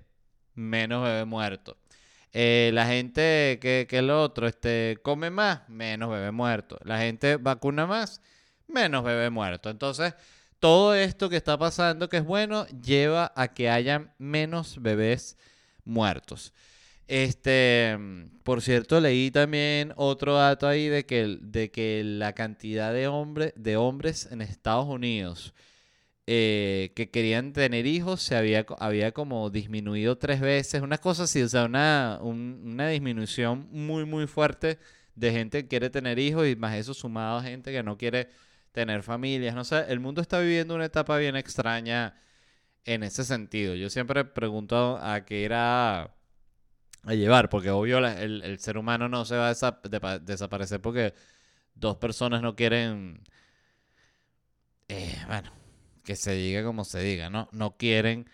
[0.54, 1.78] menos bebé muerto.
[2.32, 6.78] Eh, la gente que, que el otro este, come más, menos bebé muerto.
[6.84, 8.22] La gente vacuna más,
[8.68, 9.72] menos bebé muerto.
[9.72, 10.14] Entonces,
[10.60, 15.40] todo esto que está pasando, que es bueno, lleva a que hayan menos bebés
[15.86, 16.54] muertos.
[17.10, 17.98] Este,
[18.44, 23.78] por cierto, leí también otro dato ahí de que, de que la cantidad de, de
[23.78, 25.56] hombres en Estados Unidos
[26.28, 31.42] eh, que querían tener hijos se había, había como disminuido tres veces, una cosa así,
[31.42, 34.78] o sea, una, una disminución muy, muy fuerte
[35.16, 38.30] de gente que quiere tener hijos y más eso sumado a gente que no quiere
[38.72, 42.16] tener familias, no sé, el mundo está viviendo una etapa bien extraña
[42.86, 43.76] en ese sentido.
[43.76, 46.14] Yo siempre pregunto a qué era
[47.06, 51.14] a llevar, porque obvio el, ser humano no se va a desaparecer porque
[51.76, 53.24] dos personas no quieren,
[54.88, 55.52] eh, bueno,
[56.04, 57.50] que se diga como se diga, ¿no?
[57.52, 58.30] No quieren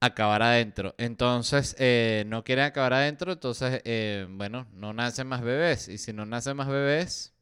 [0.00, 0.94] acabar adentro.
[0.98, 5.88] Entonces, eh, no quieren acabar adentro, entonces, eh, bueno, no nacen más bebés.
[5.88, 7.34] Y si no nacen más bebés,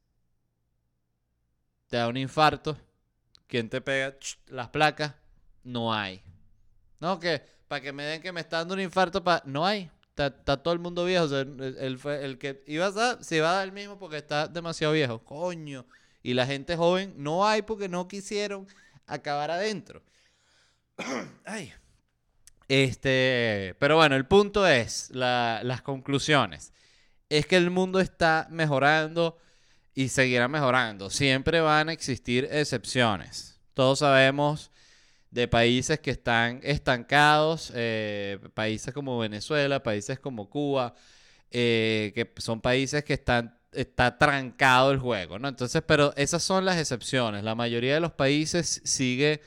[1.88, 2.76] te da un infarto.
[3.46, 4.16] ¿Quién te pega
[4.48, 5.14] las placas?
[5.64, 6.22] No hay.
[7.00, 9.90] No, que para que me den que me está dando un infarto, pa no hay
[10.26, 11.24] está, todo el mundo viejo.
[11.36, 15.24] el, el, que iba a se va a dar el mismo porque está demasiado viejo.
[15.24, 15.86] Coño.
[16.22, 18.66] Y la gente joven no hay porque no quisieron
[19.06, 20.02] acabar adentro.
[21.44, 21.72] Ay.
[22.68, 26.72] Este, pero bueno, el punto es, las conclusiones.
[27.30, 29.38] Es que el mundo está mejorando
[29.94, 31.10] y seguirá mejorando.
[31.10, 33.58] Siempre van a existir excepciones.
[33.74, 34.70] Todos sabemos
[35.30, 40.94] de países que están estancados, eh, países como Venezuela, países como Cuba,
[41.50, 45.48] eh, que son países que están está trancado el juego, ¿no?
[45.48, 47.44] Entonces, pero esas son las excepciones.
[47.44, 49.42] La mayoría de los países sigue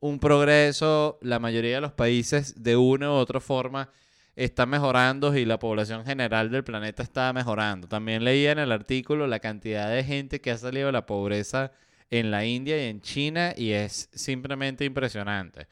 [0.00, 3.90] un progreso, la mayoría de los países de una u otra forma
[4.36, 7.88] están mejorando y la población general del planeta está mejorando.
[7.88, 11.72] También leía en el artículo la cantidad de gente que ha salido de la pobreza
[12.18, 15.66] en la India y en China y es simplemente impresionante.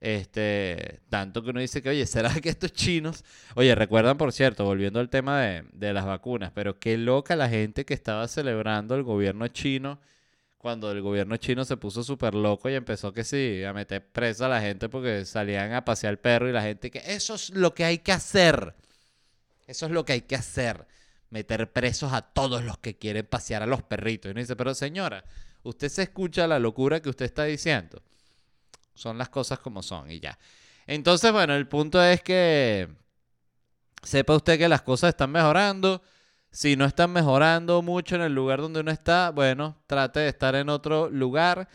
[0.00, 3.24] Este, tanto que uno dice que, oye, ¿será que estos chinos,
[3.54, 7.48] oye, recuerdan, por cierto, volviendo al tema de, de las vacunas, pero qué loca la
[7.48, 10.00] gente que estaba celebrando el gobierno chino
[10.62, 14.46] cuando el gobierno chino se puso súper loco y empezó que sí, a meter presa
[14.46, 17.50] a la gente porque salían a pasear el perro y la gente que eso es
[17.50, 18.74] lo que hay que hacer.
[19.66, 20.86] Eso es lo que hay que hacer.
[21.30, 24.28] Meter presos a todos los que quieren pasear a los perritos.
[24.28, 25.24] Y uno dice, pero señora,
[25.62, 28.02] usted se escucha la locura que usted está diciendo.
[28.94, 30.38] Son las cosas como son y ya.
[30.86, 32.88] Entonces, bueno, el punto es que
[34.02, 36.02] sepa usted que las cosas están mejorando.
[36.50, 40.54] Si no están mejorando mucho en el lugar donde uno está, bueno, trate de estar
[40.54, 41.68] en otro lugar.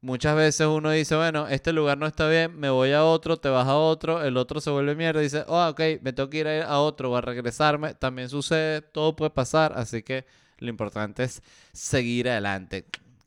[0.00, 3.48] Muchas veces uno dice, bueno, este lugar no está bien, me voy a otro, te
[3.48, 6.38] vas a otro, el otro se vuelve mierda y dice, oh, ok, me tengo que
[6.38, 7.94] ir a otro o a regresarme.
[7.94, 10.26] También sucede, todo puede pasar, así que
[10.58, 12.84] lo importante es seguir adelante.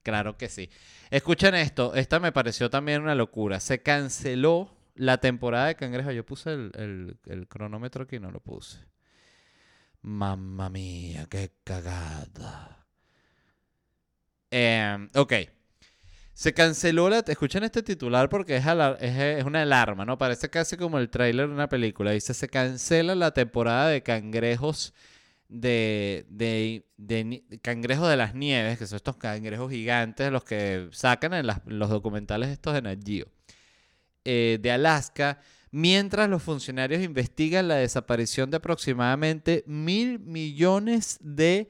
[0.07, 0.69] Claro que sí.
[1.11, 3.59] Escuchen esto, esta me pareció también una locura.
[3.59, 6.11] Se canceló la temporada de Cangrejo.
[6.11, 8.77] Yo puse el, cronómetro aquí, no lo puse.
[10.01, 12.85] Mamma mía, qué cagada.
[14.49, 15.33] Em, ok.
[16.31, 17.19] Se canceló la...
[17.27, 18.65] Escuchen este titular porque es,
[19.01, 20.17] es, una alarma, ¿no?
[20.17, 22.11] Parece casi como el tráiler de una película.
[22.11, 24.93] Dice, se cancela la temporada de cangrejos
[25.49, 26.25] de,
[26.97, 31.89] de, cangrejos de las nieves, que son estos cangrejos gigantes, los que sacan en los
[31.89, 32.99] documentales estos de Nat
[34.25, 35.39] eh, de Alaska,
[35.71, 41.69] mientras los funcionarios investigan la desaparición de aproximadamente mil millones de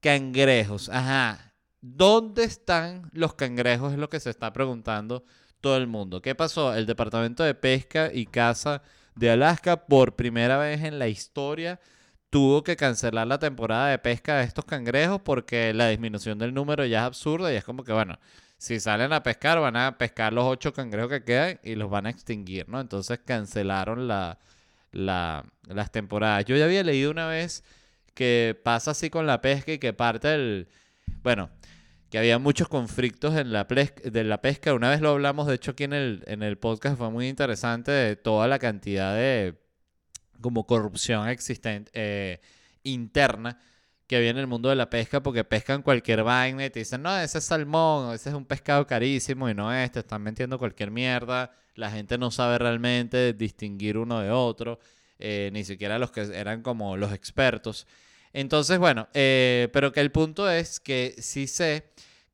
[0.00, 0.88] cangrejos.
[0.90, 1.54] Ajá.
[1.80, 3.92] ¿Dónde están los cangrejos?
[3.92, 5.24] Es lo que se está preguntando
[5.60, 6.20] todo el mundo.
[6.20, 6.74] ¿Qué pasó?
[6.74, 8.82] El Departamento de Pesca y Caza
[9.14, 11.80] de Alaska, por primera vez en la historia,
[12.34, 16.84] tuvo que cancelar la temporada de pesca de estos cangrejos porque la disminución del número
[16.84, 18.18] ya es absurda y es como que, bueno,
[18.58, 22.06] si salen a pescar, van a pescar los ocho cangrejos que quedan y los van
[22.06, 22.80] a extinguir, ¿no?
[22.80, 24.40] Entonces cancelaron la,
[24.90, 26.44] las temporadas.
[26.44, 27.62] Yo ya había leído una vez
[28.14, 30.66] que pasa así con la pesca y que parte del...
[31.22, 31.50] Bueno,
[32.10, 34.74] que había muchos conflictos en la, de la pesca.
[34.74, 37.92] Una vez lo hablamos, de hecho, aquí en el, en el podcast fue muy interesante
[37.92, 39.54] de toda la cantidad de
[40.40, 42.40] como corrupción existente eh,
[42.82, 43.58] interna
[44.06, 47.02] que había en el mundo de la pesca porque pescan cualquier vaina y te dicen,
[47.02, 50.58] no, ese es salmón, ese es un pescado carísimo y no es, te están vendiendo
[50.58, 54.78] cualquier mierda, la gente no sabe realmente distinguir uno de otro,
[55.18, 57.86] eh, ni siquiera los que eran como los expertos.
[58.32, 61.84] Entonces, bueno, eh, pero que el punto es que sí sé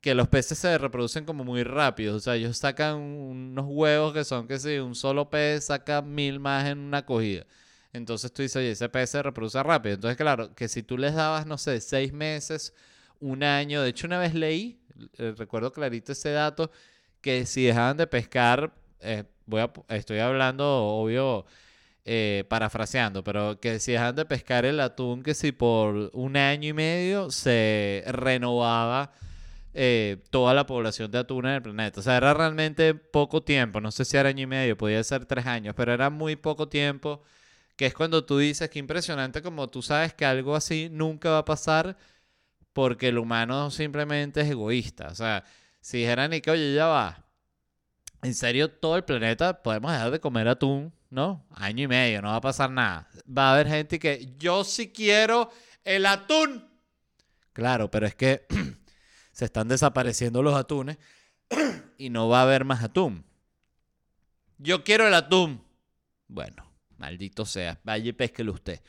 [0.01, 4.23] que los peces se reproducen como muy rápido, o sea, ellos sacan unos huevos que
[4.23, 7.45] son que si un solo pez saca mil más en una cogida.
[7.93, 9.95] Entonces tú dices, oye, ese pez se reproduce rápido.
[9.95, 12.73] Entonces, claro, que si tú les dabas, no sé, seis meses,
[13.19, 14.79] un año, de hecho una vez leí,
[15.17, 16.71] eh, recuerdo clarito ese dato,
[17.21, 21.45] que si dejaban de pescar, eh, voy a, estoy hablando, obvio,
[22.05, 26.69] eh, parafraseando, pero que si dejaban de pescar el atún, que si por un año
[26.69, 29.13] y medio se renovaba
[30.29, 32.01] toda la población de atún en el planeta.
[32.01, 35.25] O sea, era realmente poco tiempo, no sé si era año y medio, podía ser
[35.25, 37.21] tres años, pero era muy poco tiempo
[37.81, 41.39] que es cuando tú dices que impresionante como tú sabes que algo así nunca va
[41.39, 41.97] a pasar
[42.73, 45.07] porque el humano simplemente es egoísta.
[45.07, 45.43] O sea,
[45.79, 47.25] si dijeran y que, oye, ya va,
[48.21, 51.43] en serio, todo el planeta podemos dejar de comer atún, ¿no?
[51.55, 53.09] Año y medio, no va a pasar nada.
[53.27, 55.49] Va a haber gente que yo sí quiero
[55.83, 56.69] el atún.
[57.51, 58.45] Claro, pero es que
[59.31, 60.99] se están desapareciendo los atunes
[61.97, 63.25] y no va a haber más atún.
[64.59, 65.63] Yo quiero el atún.
[66.27, 66.70] Bueno,
[67.01, 67.79] Maldito sea.
[67.83, 68.79] Vaya y pesquelo usted.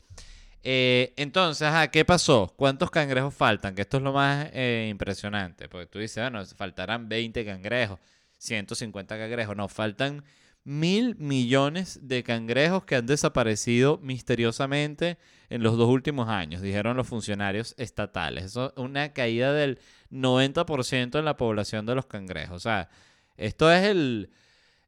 [0.63, 2.53] Eh, entonces, ¿qué pasó?
[2.55, 3.75] ¿Cuántos cangrejos faltan?
[3.75, 5.67] Que esto es lo más eh, impresionante.
[5.67, 7.99] Porque tú dices, bueno, faltarán 20 cangrejos,
[8.37, 9.57] 150 cangrejos.
[9.57, 10.23] No, faltan
[10.63, 15.17] mil millones de cangrejos que han desaparecido misteriosamente
[15.49, 18.45] en los dos últimos años, dijeron los funcionarios estatales.
[18.45, 19.79] Eso es una caída del
[20.11, 22.55] 90% en la población de los cangrejos.
[22.55, 22.89] O sea,
[23.35, 24.29] esto es el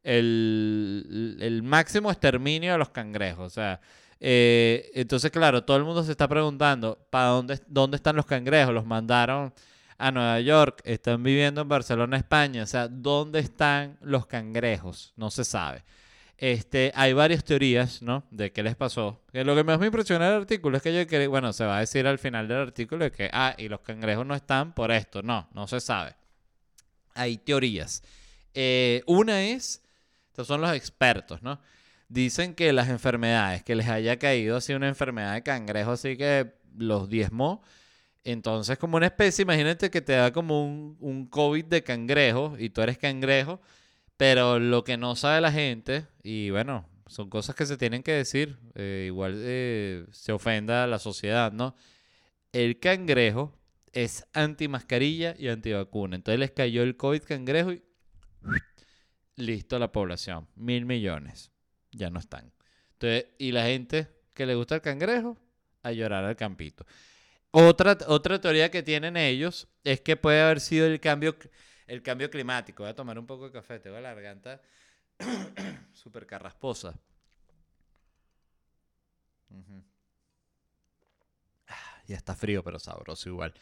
[0.05, 3.47] el, máximo exterminio de los cangrejos.
[3.47, 3.81] O sea,
[4.19, 8.73] eh, entonces, claro, todo el mundo se está preguntando, ¿para dónde, dónde están los cangrejos?
[8.73, 9.53] Los mandaron
[9.97, 12.63] a Nueva York, están viviendo en Barcelona, España.
[12.63, 15.13] O sea, ¿dónde están los cangrejos?
[15.15, 15.83] No se sabe.
[16.37, 18.25] Este, hay varias teorías, ¿no?
[18.29, 19.21] De qué les pasó.
[19.31, 21.79] Lo que más me impresiona del artículo es que yo quería, bueno, se va a
[21.79, 25.23] decir al final del artículo que, ah, y los cangrejos no están por esto.
[25.23, 26.15] No, no se sabe.
[27.13, 28.03] Hay teorías.
[28.53, 29.81] Eh, una es
[30.35, 31.61] estos son los expertos, ¿no?
[32.09, 36.55] Dicen que las enfermedades, que les haya caído así una enfermedad de cangrejo, así que
[36.77, 37.63] los diezmó.
[38.25, 42.69] Entonces, como una especie, imagínate que te da como un, un COVID de cangrejo y
[42.69, 43.61] tú eres cangrejo,
[44.17, 48.11] pero lo que no sabe la gente, y bueno, son cosas que se tienen que
[48.11, 51.77] decir, eh, igual eh, se ofenda a la sociedad, ¿no?
[52.51, 53.57] El cangrejo
[53.93, 56.17] es anti-mascarilla y antivacuna.
[56.17, 57.85] Entonces les cayó el COVID cangrejo y
[59.35, 61.51] listo la población, mil millones,
[61.91, 62.51] ya no están.
[62.93, 65.37] Entonces, y la gente que le gusta el cangrejo,
[65.85, 66.85] a llorar al campito.
[67.51, 71.37] Otra, otra teoría que tienen ellos es que puede haber sido el cambio,
[71.85, 72.83] el cambio climático.
[72.83, 74.61] Voy a tomar un poco de café, tengo la garganta
[75.93, 76.99] súper carrasposa.
[81.67, 83.53] Ah, ya está frío, pero sabroso igual.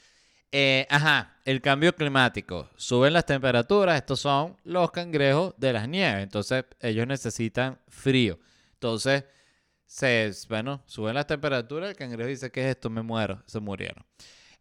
[0.55, 2.69] Eh, ajá, el cambio climático.
[2.75, 3.97] Suben las temperaturas.
[3.97, 6.21] Estos son los cangrejos de las nieves.
[6.21, 8.37] Entonces, ellos necesitan frío.
[8.73, 9.23] Entonces,
[10.47, 11.89] bueno, suben las temperaturas.
[11.89, 12.91] El cangrejo dice: ¿Qué es esto?
[12.91, 13.41] Me muero.
[13.47, 14.05] Se murieron.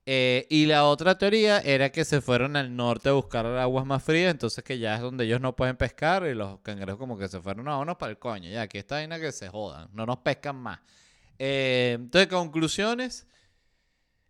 [0.06, 4.02] Eh, y la otra teoría era que se fueron al norte a buscar aguas más
[4.02, 4.30] frías.
[4.30, 6.26] Entonces, que ya es donde ellos no pueden pescar.
[6.26, 8.48] Y los cangrejos, como que se fueron a unos para el coño.
[8.48, 9.90] Ya, aquí está vaina que se jodan.
[9.92, 10.80] No nos pescan más.
[11.38, 13.26] Eh, entonces, conclusiones.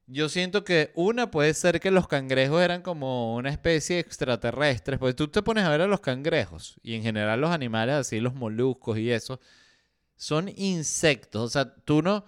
[0.07, 5.15] Yo siento que una puede ser que los cangrejos eran como una especie extraterrestre, porque
[5.15, 8.35] tú te pones a ver a los cangrejos y en general los animales así, los
[8.35, 9.41] moluscos y eso,
[10.17, 11.43] son insectos.
[11.43, 12.25] O sea, tú no,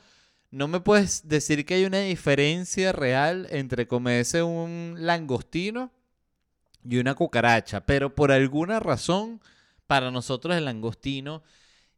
[0.51, 5.93] no me puedes decir que hay una diferencia real entre comerse un langostino
[6.89, 9.41] y una cucaracha, pero por alguna razón,
[9.87, 11.43] para nosotros el langostino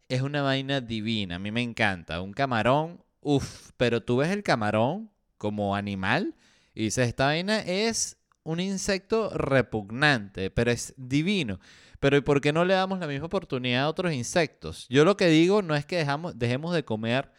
[0.09, 1.37] es una vaina divina.
[1.37, 2.21] A mí me encanta.
[2.21, 6.35] Un camarón, uff, pero tú ves el camarón como animal
[6.75, 11.59] y dices, esta vaina es un insecto repugnante, pero es divino.
[12.01, 14.87] Pero ¿y por qué no le damos la misma oportunidad a otros insectos?
[14.89, 17.33] Yo lo que digo no es que dejamos, dejemos de comer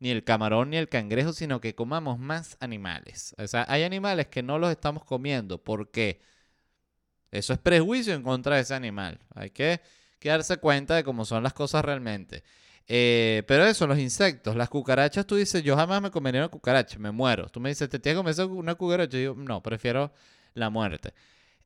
[0.00, 3.34] ni el camarón ni el cangrejo, sino que comamos más animales.
[3.38, 5.62] O sea, hay animales que no los estamos comiendo.
[5.62, 6.20] ¿Por qué?
[7.30, 9.20] Eso es prejuicio en contra de ese animal.
[9.34, 9.80] Hay que,
[10.22, 12.42] darse cuenta de cómo son las cosas realmente.
[12.92, 16.98] Eh, pero eso, los insectos, las cucarachas, tú dices, yo jamás me comería una cucaracha,
[16.98, 17.48] me muero.
[17.48, 19.12] Tú me dices, ¿te tienes que comer una cucaracha?
[19.12, 20.12] Yo digo, no, prefiero
[20.54, 21.14] la muerte.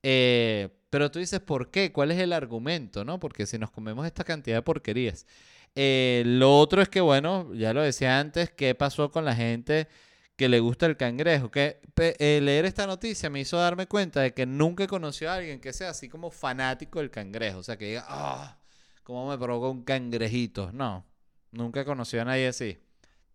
[0.02, 1.92] Eh, pero tú dices, ¿por qué?
[1.92, 3.06] ¿Cuál es el argumento?
[3.06, 3.18] ¿no?
[3.20, 5.26] Porque si nos comemos esta cantidad de porquerías.
[5.74, 9.88] Eh, lo otro es que, bueno, ya lo decía antes, ¿qué pasó con la gente
[10.36, 11.50] que le gusta el cangrejo?
[11.50, 11.80] Que
[12.18, 15.72] leer esta noticia me hizo darme cuenta de que nunca he conocido a alguien que
[15.72, 17.60] sea así como fanático del cangrejo.
[17.60, 18.58] O sea, que diga, ah,
[19.04, 20.70] ¿cómo me provoca un cangrejito?
[20.72, 21.06] No,
[21.54, 22.78] nunca he conocido a nadie así.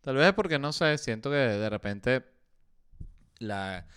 [0.02, 2.24] Tal vez porque, no sé, siento que de repente
[3.40, 3.88] la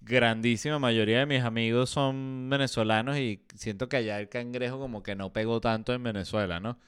[0.00, 5.14] grandísima mayoría de mis amigos son venezolanos y siento que allá el cangrejo como que
[5.14, 6.78] no pegó tanto en Venezuela, ¿no?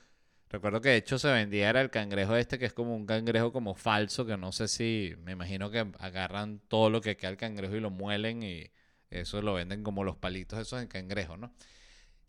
[0.51, 3.53] Recuerdo que de hecho se vendía era el cangrejo este, que es como un cangrejo
[3.53, 7.37] como falso, que no sé si, me imagino que agarran todo lo que queda el
[7.39, 8.71] cangrejo y lo muelen y
[9.11, 11.55] eso lo venden como los palitos esos en cangrejo, ¿no?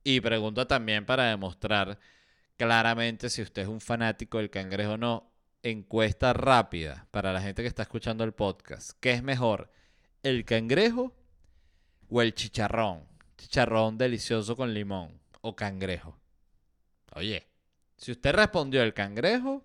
[0.04, 2.00] Y pregunto también para demostrar
[2.58, 5.32] claramente si usted es un fanático del cangrejo no,
[5.64, 8.92] encuesta rápida para la gente que está escuchando el podcast.
[9.00, 9.72] ¿Qué es mejor,
[10.22, 11.14] el cangrejo
[12.10, 13.08] o el chicharrón?
[13.38, 16.20] Chicharrón delicioso con limón o cangrejo.
[17.16, 17.48] Oye,
[17.98, 19.64] si usted respondió el cangrejo,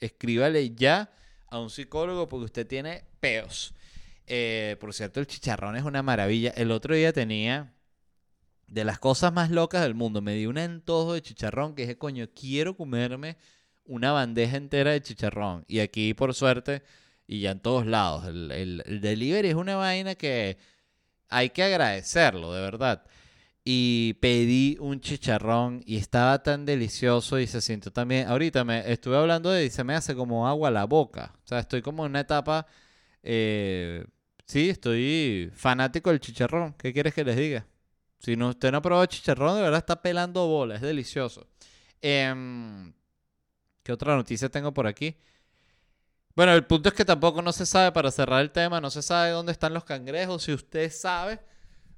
[0.00, 1.10] escríbale ya
[1.48, 3.74] a un psicólogo porque usted tiene peos.
[4.26, 6.50] Eh, por cierto, el chicharrón es una maravilla.
[6.56, 7.72] El otro día tenía
[8.66, 10.22] de las cosas más locas del mundo.
[10.22, 13.36] Me di un antojo de chicharrón que dije, coño, quiero comerme
[13.84, 15.64] una bandeja entera de chicharrón.
[15.68, 16.82] Y aquí, por suerte,
[17.26, 18.50] y ya en todos lados, el,
[18.84, 20.58] el delivery es una vaina que
[21.28, 23.04] hay que agradecerlo, de verdad
[23.68, 29.16] y pedí un chicharrón y estaba tan delicioso y se sintió también, ahorita me estuve
[29.16, 32.04] hablando de y se me hace como agua a la boca, o sea, estoy como
[32.06, 32.68] en una etapa,
[33.24, 34.06] eh,
[34.44, 37.66] sí, estoy fanático del chicharrón, ¿qué quieres que les diga?
[38.18, 41.46] Si no, usted no ha probado chicharrón, de verdad está pelando bola, es delicioso.
[42.00, 42.92] Em,
[43.82, 45.16] ¿Qué otra noticia tengo por aquí?
[46.34, 49.02] Bueno, el punto es que tampoco no se sabe, para cerrar el tema, no se
[49.02, 51.40] sabe dónde están los cangrejos, si usted sabe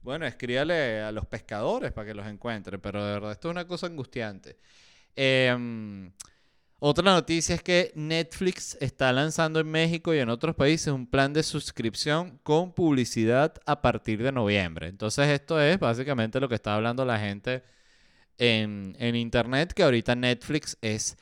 [0.08, 3.66] bueno, escríbale a los pescadores para que los encuentre, pero de verdad esto es una
[3.66, 4.58] cosa angustiante.
[5.14, 6.10] Em,
[6.80, 11.32] otra noticia es que Netflix está lanzando en México y en otros países un plan
[11.32, 14.86] de suscripción con publicidad a partir de noviembre.
[14.86, 17.64] Entonces esto es básicamente lo que está hablando la gente
[18.38, 21.16] en, Internet, que ahorita Netflix es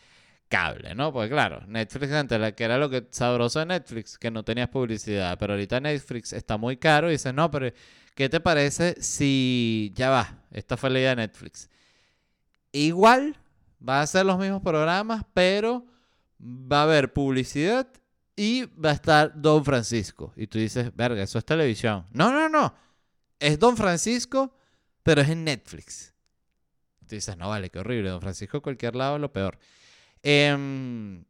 [0.49, 1.11] cable, ¿no?
[1.13, 4.69] Porque claro, Netflix antes, la que era lo que sabroso de Netflix, que no tenías
[4.69, 7.73] publicidad, pero ahorita Netflix está muy caro y dices, no, pero
[8.15, 10.45] ¿qué te parece si ya va?
[10.51, 11.71] Esta fue la idea de Netflix.
[12.73, 13.37] Igual
[13.87, 15.87] va a ser los mismos programas, pero
[16.41, 17.89] va a haber publicidad
[18.37, 20.33] y va a estar Don Francisco.
[20.37, 22.05] Y tú dices, verga, eso es televisión.
[22.12, 22.74] No, no, no.
[23.41, 24.55] Es Don Francisco,
[25.03, 26.12] pero es en Netflix.
[27.07, 28.11] Tú dices, no, vale, qué horrible.
[28.11, 29.59] Don Francisco, cualquier lado, lo peor.
[30.22, 31.24] Em,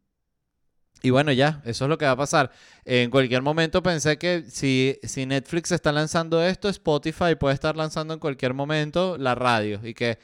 [1.03, 2.51] y bueno, ya, eso es lo que va a pasar.
[2.85, 8.15] En cualquier momento pensé que si, si Netflix está lanzando esto, Spotify puede estar lanzando
[8.15, 9.81] en cualquier momento la radio.
[9.85, 10.19] Y que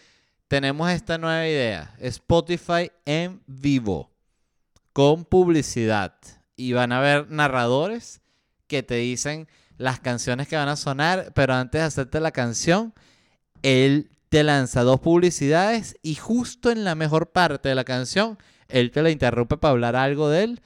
[0.53, 1.94] tenemos esta nueva idea.
[1.98, 4.11] Spotify en vivo.
[4.92, 6.12] Con publicidad.
[6.57, 8.20] Y van a haber narradores
[8.66, 9.48] que te dicen
[9.78, 11.32] las canciones que van a sonar.
[11.34, 12.92] Pero antes de hacerte la canción,
[13.62, 15.96] él te lanza dos publicidades.
[16.03, 18.36] Y justo en la mejor parte de la canción
[18.68, 20.61] él te la interrumpe para hablar algo de él,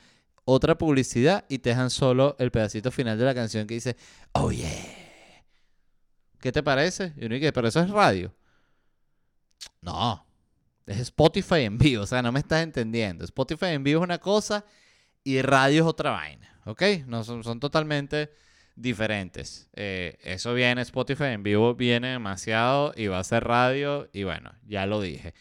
[0.45, 3.97] otra publicidad y te dejan solo el pedacito final de la canción que dice,
[4.33, 4.69] oh yeah.
[6.41, 7.13] ¿Qué te parece?
[7.17, 8.35] Y uno dice, pero eso es radio.
[9.81, 10.27] No,
[10.87, 13.25] es Spotify en vivo, o sea, no me estás entendiendo.
[13.25, 14.65] Spotify en vivo es una cosa
[15.25, 16.83] y radio es otra vaina, ¿ok?
[17.07, 18.31] No, son, totalmente
[18.77, 19.69] diferentes.
[19.75, 24.53] Eh, eso viene, Spotify en vivo viene demasiado y va a ser radio y bueno,
[24.67, 25.35] ya lo dije.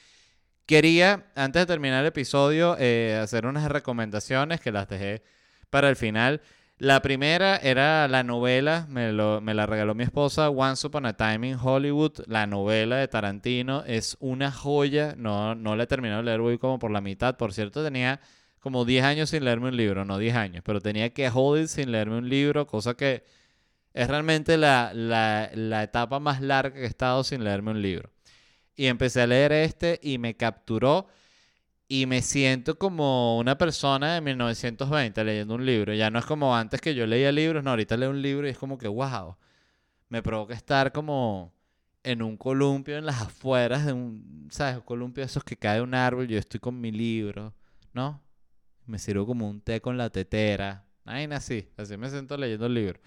[0.65, 5.21] Quería, antes de terminar el episodio, eh, hacer unas recomendaciones que las dejé
[5.69, 6.41] para el final.
[6.77, 11.57] La primera era la novela, me, la regaló mi esposa, Once Upon a Time in
[11.61, 13.85] Hollywood, la novela de Tarantino.
[13.85, 17.37] Es una joya, no, no la he terminado de leer, voy como por la mitad.
[17.37, 18.19] Por cierto, tenía
[18.59, 21.93] como 10 años sin leerme un libro, no 10 años, pero tenía que joder sin
[21.93, 23.23] leerme un libro, cosa que
[23.93, 28.11] es realmente la, la etapa más larga que he estado sin leerme un libro.
[28.75, 31.07] Y empecé a leer este y me capturó.
[31.87, 35.93] Y me siento como una persona de 1920 leyendo un libro.
[35.93, 38.51] Ya no es como antes que yo leía libros, no, ahorita leo un libro y
[38.51, 39.35] es como que, wow,
[40.09, 41.53] me provoca estar como
[42.03, 44.75] en un columpio en las afueras de un, ¿sabes?
[44.77, 47.53] Un columpio de esos que cae un árbol, yo estoy con mi libro,
[47.93, 48.21] ¿no?
[48.85, 50.85] Me sirvo como un té con la tetera.
[51.05, 52.99] Ay, así, así me siento leyendo el libro.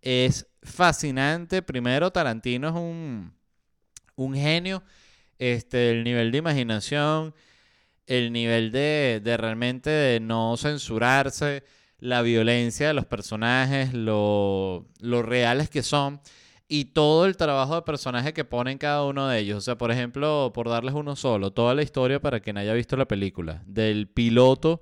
[0.00, 1.62] Es fascinante.
[1.62, 3.32] Primero, Tarantino es un,
[4.16, 4.82] un genio.
[5.38, 7.34] Este, el nivel de imaginación,
[8.06, 11.64] el nivel de, de realmente de no censurarse,
[11.98, 16.20] la violencia de los personajes, lo, lo reales que son
[16.66, 19.58] y todo el trabajo de personaje que ponen cada uno de ellos.
[19.58, 22.96] O sea, por ejemplo, por darles uno solo, toda la historia para quien haya visto
[22.96, 24.80] la película, del piloto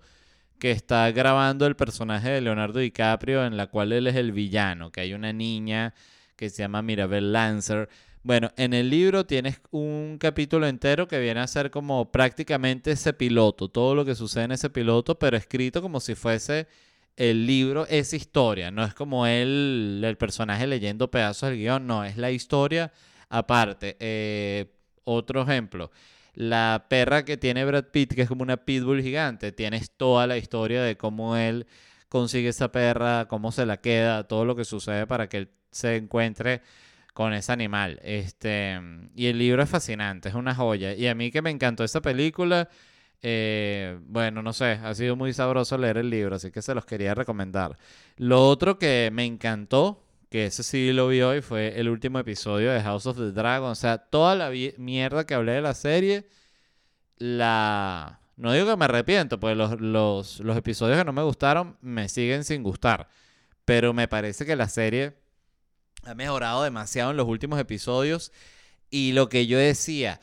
[0.60, 4.92] que está grabando el personaje de Leonardo DiCaprio, en la cual él es el villano,
[4.92, 5.94] que hay una niña
[6.36, 7.88] que se llama Mirabel Lancer.
[8.22, 13.14] Bueno, en el libro tienes un capítulo entero que viene a ser como prácticamente ese
[13.14, 16.66] piloto, todo lo que sucede en ese piloto, pero escrito como si fuese
[17.16, 22.04] el libro es historia, no es como él, el personaje leyendo pedazos del guion, no,
[22.04, 22.92] es la historia
[23.30, 23.96] aparte.
[24.00, 24.66] Eh,
[25.04, 25.90] otro ejemplo,
[26.34, 30.36] la perra que tiene Brad Pitt, que es como una pitbull gigante, tienes toda la
[30.36, 31.66] historia de cómo él
[32.10, 35.96] consigue esa perra, cómo se la queda, todo lo que sucede para que él se
[35.96, 36.60] encuentre
[37.12, 38.00] con ese animal.
[38.02, 38.80] Este,
[39.14, 40.94] y el libro es fascinante, es una joya.
[40.94, 42.68] Y a mí que me encantó esa película,
[43.22, 46.84] eh, bueno, no sé, ha sido muy sabroso leer el libro, así que se los
[46.86, 47.76] quería recomendar.
[48.16, 52.72] Lo otro que me encantó, que ese sí lo vi hoy, fue el último episodio
[52.72, 53.70] de House of the Dragon.
[53.70, 56.28] O sea, toda la mierda que hablé de la serie,
[57.18, 58.20] la...
[58.36, 62.08] No digo que me arrepiento, pues los, los, los episodios que no me gustaron me
[62.08, 63.08] siguen sin gustar.
[63.66, 65.19] Pero me parece que la serie
[66.04, 68.32] ha mejorado demasiado en los últimos episodios.
[68.90, 70.20] Y lo que yo decía,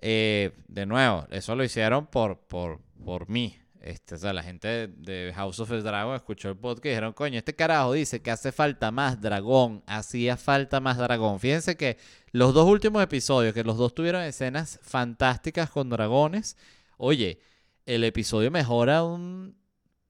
[0.00, 3.58] eh, de nuevo, eso lo hicieron por, por, por mí.
[3.80, 7.12] Este, o sea, la gente de House of the Dragon escuchó el podcast y dijeron,
[7.14, 11.40] coño, este carajo dice que hace falta más dragón, hacía falta más dragón.
[11.40, 11.98] Fíjense que
[12.30, 16.56] los dos últimos episodios, que los dos tuvieron escenas fantásticas con dragones,
[16.96, 17.40] oye,
[17.84, 19.56] el episodio mejora un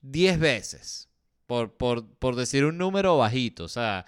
[0.02, 1.08] 10 veces,
[1.46, 4.04] por, por, por decir un número bajito, o sea,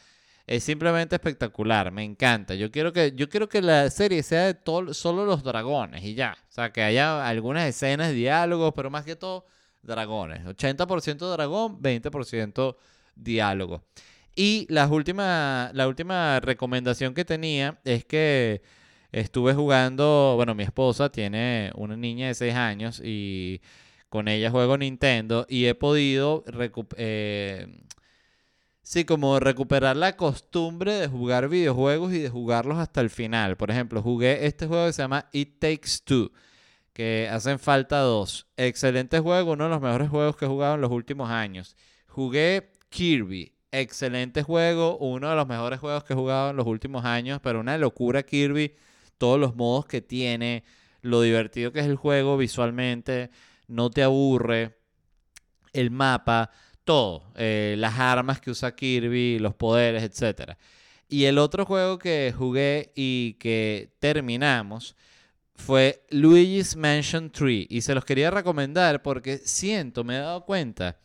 [0.47, 2.55] es simplemente espectacular, me encanta.
[2.55, 6.14] Yo quiero que, yo quiero que la serie sea de todo, solo los dragones y
[6.14, 6.36] ya.
[6.49, 9.47] O sea, que haya algunas escenas, diálogos, pero más que todo
[9.82, 10.45] dragones.
[10.45, 12.76] 80% dragón, 20%
[13.16, 13.84] diálogo.
[14.36, 18.62] Y la última, la última recomendación que tenía es que
[19.12, 23.61] estuve jugando, bueno, mi esposa tiene una niña de 6 años y
[24.09, 26.45] con ella juego Nintendo y he podido
[26.97, 27.66] eh,
[28.85, 33.57] Sí, como recuperar la costumbre de jugar videojuegos y de jugarlos hasta el final.
[33.57, 36.30] Por ejemplo, jugué este juego que se llama It Takes Two,
[36.93, 38.47] que hacen falta dos.
[38.59, 41.76] Excelente juego, uno de los mejores juegos que he jugado en los últimos años.
[42.09, 47.07] Jugué Kirby, excelente juego, uno de los mejores juegos que he jugado en los últimos
[47.07, 48.76] años, pero una locura Kirby,
[49.16, 50.62] todos los modos que tiene,
[51.01, 53.30] lo divertido que es el juego visualmente,
[53.66, 54.76] no te aburre,
[55.72, 56.51] el mapa
[56.85, 60.53] todo, eh, las armas que usa Kirby, los poderes, etc.
[61.09, 64.97] Y el otro juego que jugué y que terminamos
[65.55, 70.99] fue Luigi's Mansion 3 y se los quería recomendar porque siento, me he dado cuenta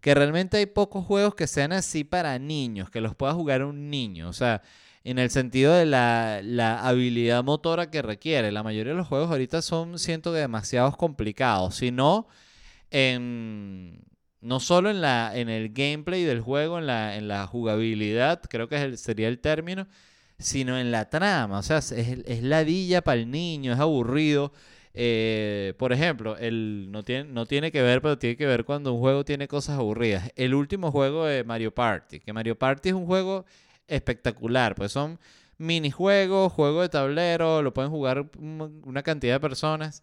[0.00, 3.90] que realmente hay pocos juegos que sean así para niños, que los pueda jugar un
[3.90, 4.62] niño, o sea,
[5.02, 8.52] en el sentido de la, la habilidad motora que requiere.
[8.52, 12.26] La mayoría de los juegos ahorita son, siento que demasiados complicados, sino
[12.90, 14.00] en
[14.46, 18.68] no solo en, la, en el gameplay del juego, en la, en la jugabilidad, creo
[18.68, 19.88] que sería el término,
[20.38, 21.58] sino en la trama.
[21.58, 24.52] O sea, es, es ladilla para el niño, es aburrido.
[24.94, 28.92] Eh, por ejemplo, el, no, tiene, no tiene que ver, pero tiene que ver cuando
[28.94, 30.30] un juego tiene cosas aburridas.
[30.36, 33.44] El último juego de Mario Party, que Mario Party es un juego
[33.88, 35.18] espectacular, pues son
[35.58, 40.02] minijuegos, juego de tablero, lo pueden jugar una cantidad de personas.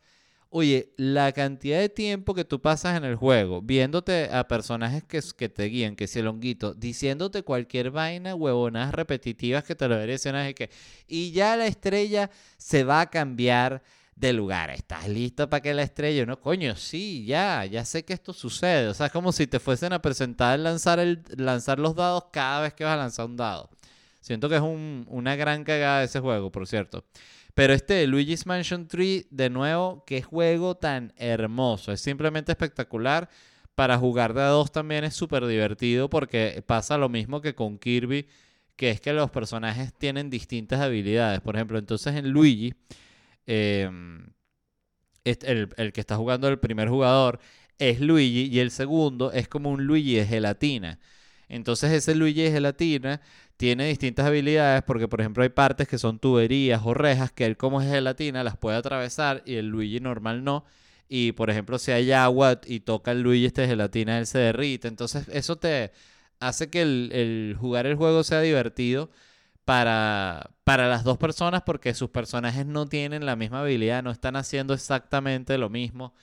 [0.56, 5.20] Oye, la cantidad de tiempo que tú pasas en el juego, viéndote a personajes que,
[5.36, 9.98] que te guían, que si el honguito, diciéndote cualquier vaina, huevonadas repetitivas que te lo
[9.98, 10.70] decir y
[11.08, 13.82] y ya la estrella se va a cambiar
[14.16, 14.70] de lugar.
[14.70, 16.24] ¿Estás listo para que la estrella?
[16.28, 18.90] No, coño, sí, ya, ya sé que esto sucede.
[18.90, 22.62] O sea, es como si te fuesen a presentar lanzar, el, lanzar los dados cada
[22.62, 23.72] vez que vas a lanzar un dado.
[24.22, 27.04] Siento que es un, una gran cagada ese juego, por cierto.
[27.54, 31.92] Pero este Luigi's Mansion 3, de nuevo, qué juego tan hermoso.
[31.92, 33.30] Es simplemente espectacular.
[33.76, 37.80] Para jugar de a dos también es súper divertido porque pasa lo mismo que con
[37.80, 38.28] Kirby,
[38.76, 41.42] que es que los personajes tienen distintas habilidades.
[41.42, 42.76] Por ejemplo, entonces en Luigi,
[43.48, 44.28] em,
[45.24, 47.40] el, el que está jugando el primer jugador
[47.80, 51.00] es Luigi y el segundo es como un Luigi de gelatina.
[51.50, 53.22] Entonces ese Luigi de gelatina
[53.58, 57.58] tiene distintas habilidades porque por ejemplo hay partes que son tuberías o rejas que él
[57.58, 60.66] como es gelatina las puede atravesar y el Luigi normal no.
[61.08, 64.40] Y por ejemplo si hay agua y toca el Luigi este de gelatina él se
[64.40, 64.88] derrite.
[64.88, 65.92] Entonces eso te
[66.40, 69.12] hace que el, jugar el juego sea divertido
[69.66, 74.36] para, para las dos personas porque sus personajes no tienen la misma habilidad, no están
[74.36, 76.14] haciendo exactamente lo mismo.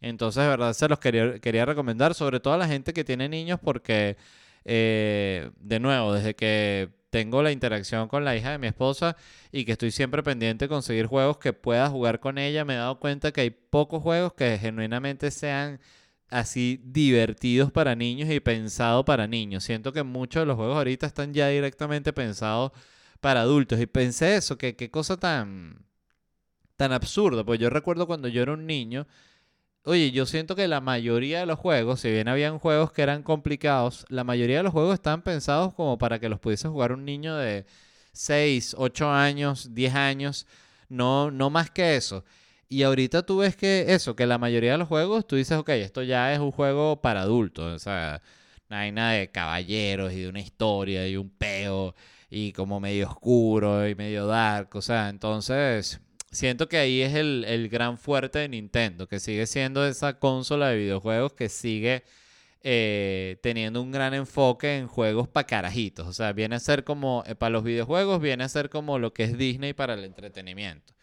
[0.00, 3.28] Entonces, de verdad, se los quería, quería recomendar, sobre todo a la gente que tiene
[3.28, 4.16] niños, porque,
[4.64, 9.16] eh, de nuevo, desde que tengo la interacción con la hija de mi esposa
[9.52, 12.76] y que estoy siempre pendiente de conseguir juegos que pueda jugar con ella, me he
[12.76, 15.80] dado cuenta que hay pocos juegos que genuinamente sean
[16.28, 19.64] así divertidos para niños y pensados para niños.
[19.64, 22.72] Siento que muchos de los juegos ahorita están ya directamente pensados
[23.20, 23.80] para adultos.
[23.80, 25.84] Y pensé eso, que qué cosa tan,
[26.76, 27.44] tan absurda.
[27.44, 29.06] Pues yo recuerdo cuando yo era un niño,
[29.84, 33.22] Oye, yo siento que la mayoría de los juegos, si bien habían juegos que eran
[33.22, 37.06] complicados, la mayoría de los juegos estaban pensados como para que los pudiese jugar un
[37.06, 37.64] niño de
[38.12, 40.46] 6, 8 años, 10 años,
[40.90, 42.24] no, no más que eso.
[42.68, 45.70] Y ahorita tú ves que eso, que la mayoría de los juegos, tú dices, ok,
[45.70, 48.22] esto ya es un juego para adultos, o sea,
[48.68, 51.94] no hay nada de caballeros y de una historia y un peo
[52.28, 56.00] y como medio oscuro y medio dark, o sea, entonces
[56.30, 60.78] siento que ahí es el, gran fuerte de Nintendo, que sigue siendo esa consola de
[60.78, 62.04] videojuegos que sigue
[62.62, 66.06] eh, teniendo un gran enfoque en juegos para carajitos.
[66.06, 69.12] O sea, viene a ser como, eh, para los videojuegos, viene a ser como lo
[69.12, 70.94] que es Disney para el entretenimiento.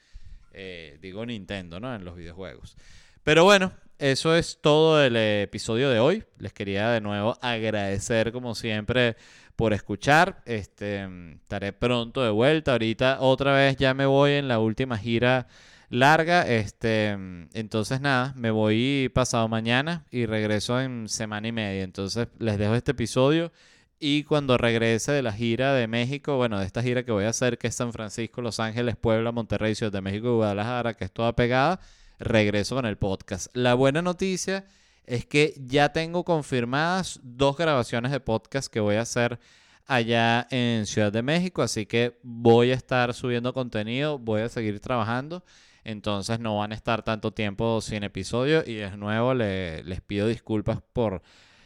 [0.53, 1.93] Eh, digo Nintendo, ¿no?
[1.93, 2.78] En los videojuegos.
[3.23, 6.24] Pero bueno, eso es todo el episodio de hoy.
[6.39, 9.16] Les quería de nuevo agradecer, como siempre,
[9.56, 10.41] por escuchar.
[10.45, 12.74] Este, estaré pronto de vuelta.
[12.74, 15.48] Ahorita otra vez ya me voy en la última gira
[15.89, 16.48] larga.
[16.48, 17.10] Este,
[17.54, 21.84] entonces nada, me voy pasado mañana y regreso en semana y media.
[21.84, 23.52] Entonces les dejo este episodio.
[24.00, 27.30] Y cuando regrese de la gira de México, bueno, de esta gira que voy a
[27.30, 31.06] hacer, que es San Francisco, Los Ángeles, Puebla, Monterrey, Ciudad de México y Guadalajara, que
[31.06, 31.80] es toda pegada,
[32.20, 33.47] regreso con el podcast.
[33.55, 34.65] La buena noticia
[35.05, 39.39] es que ya tengo confirmadas dos grabaciones de podcast que voy a hacer
[39.86, 44.80] allá en Ciudad de México, así que voy a estar subiendo contenido, voy a seguir
[44.82, 45.43] trabajando,
[45.86, 50.80] entonces no van a estar tanto tiempo sin episodio y de nuevo les pido disculpas
[50.91, 51.22] por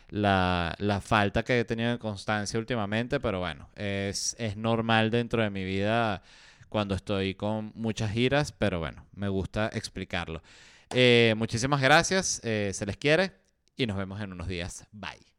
[0.10, 5.50] la, falta que he tenido de constancia últimamente, pero bueno, es, es normal dentro de
[5.50, 6.22] mi vida
[6.72, 10.42] cuando estoy con muchas giras, pero bueno, me gusta explicarlo.
[10.94, 13.34] Eh, muchísimas gracias, eh, se les quiere
[13.76, 14.86] y nos vemos en unos días.
[14.94, 15.31] Bye.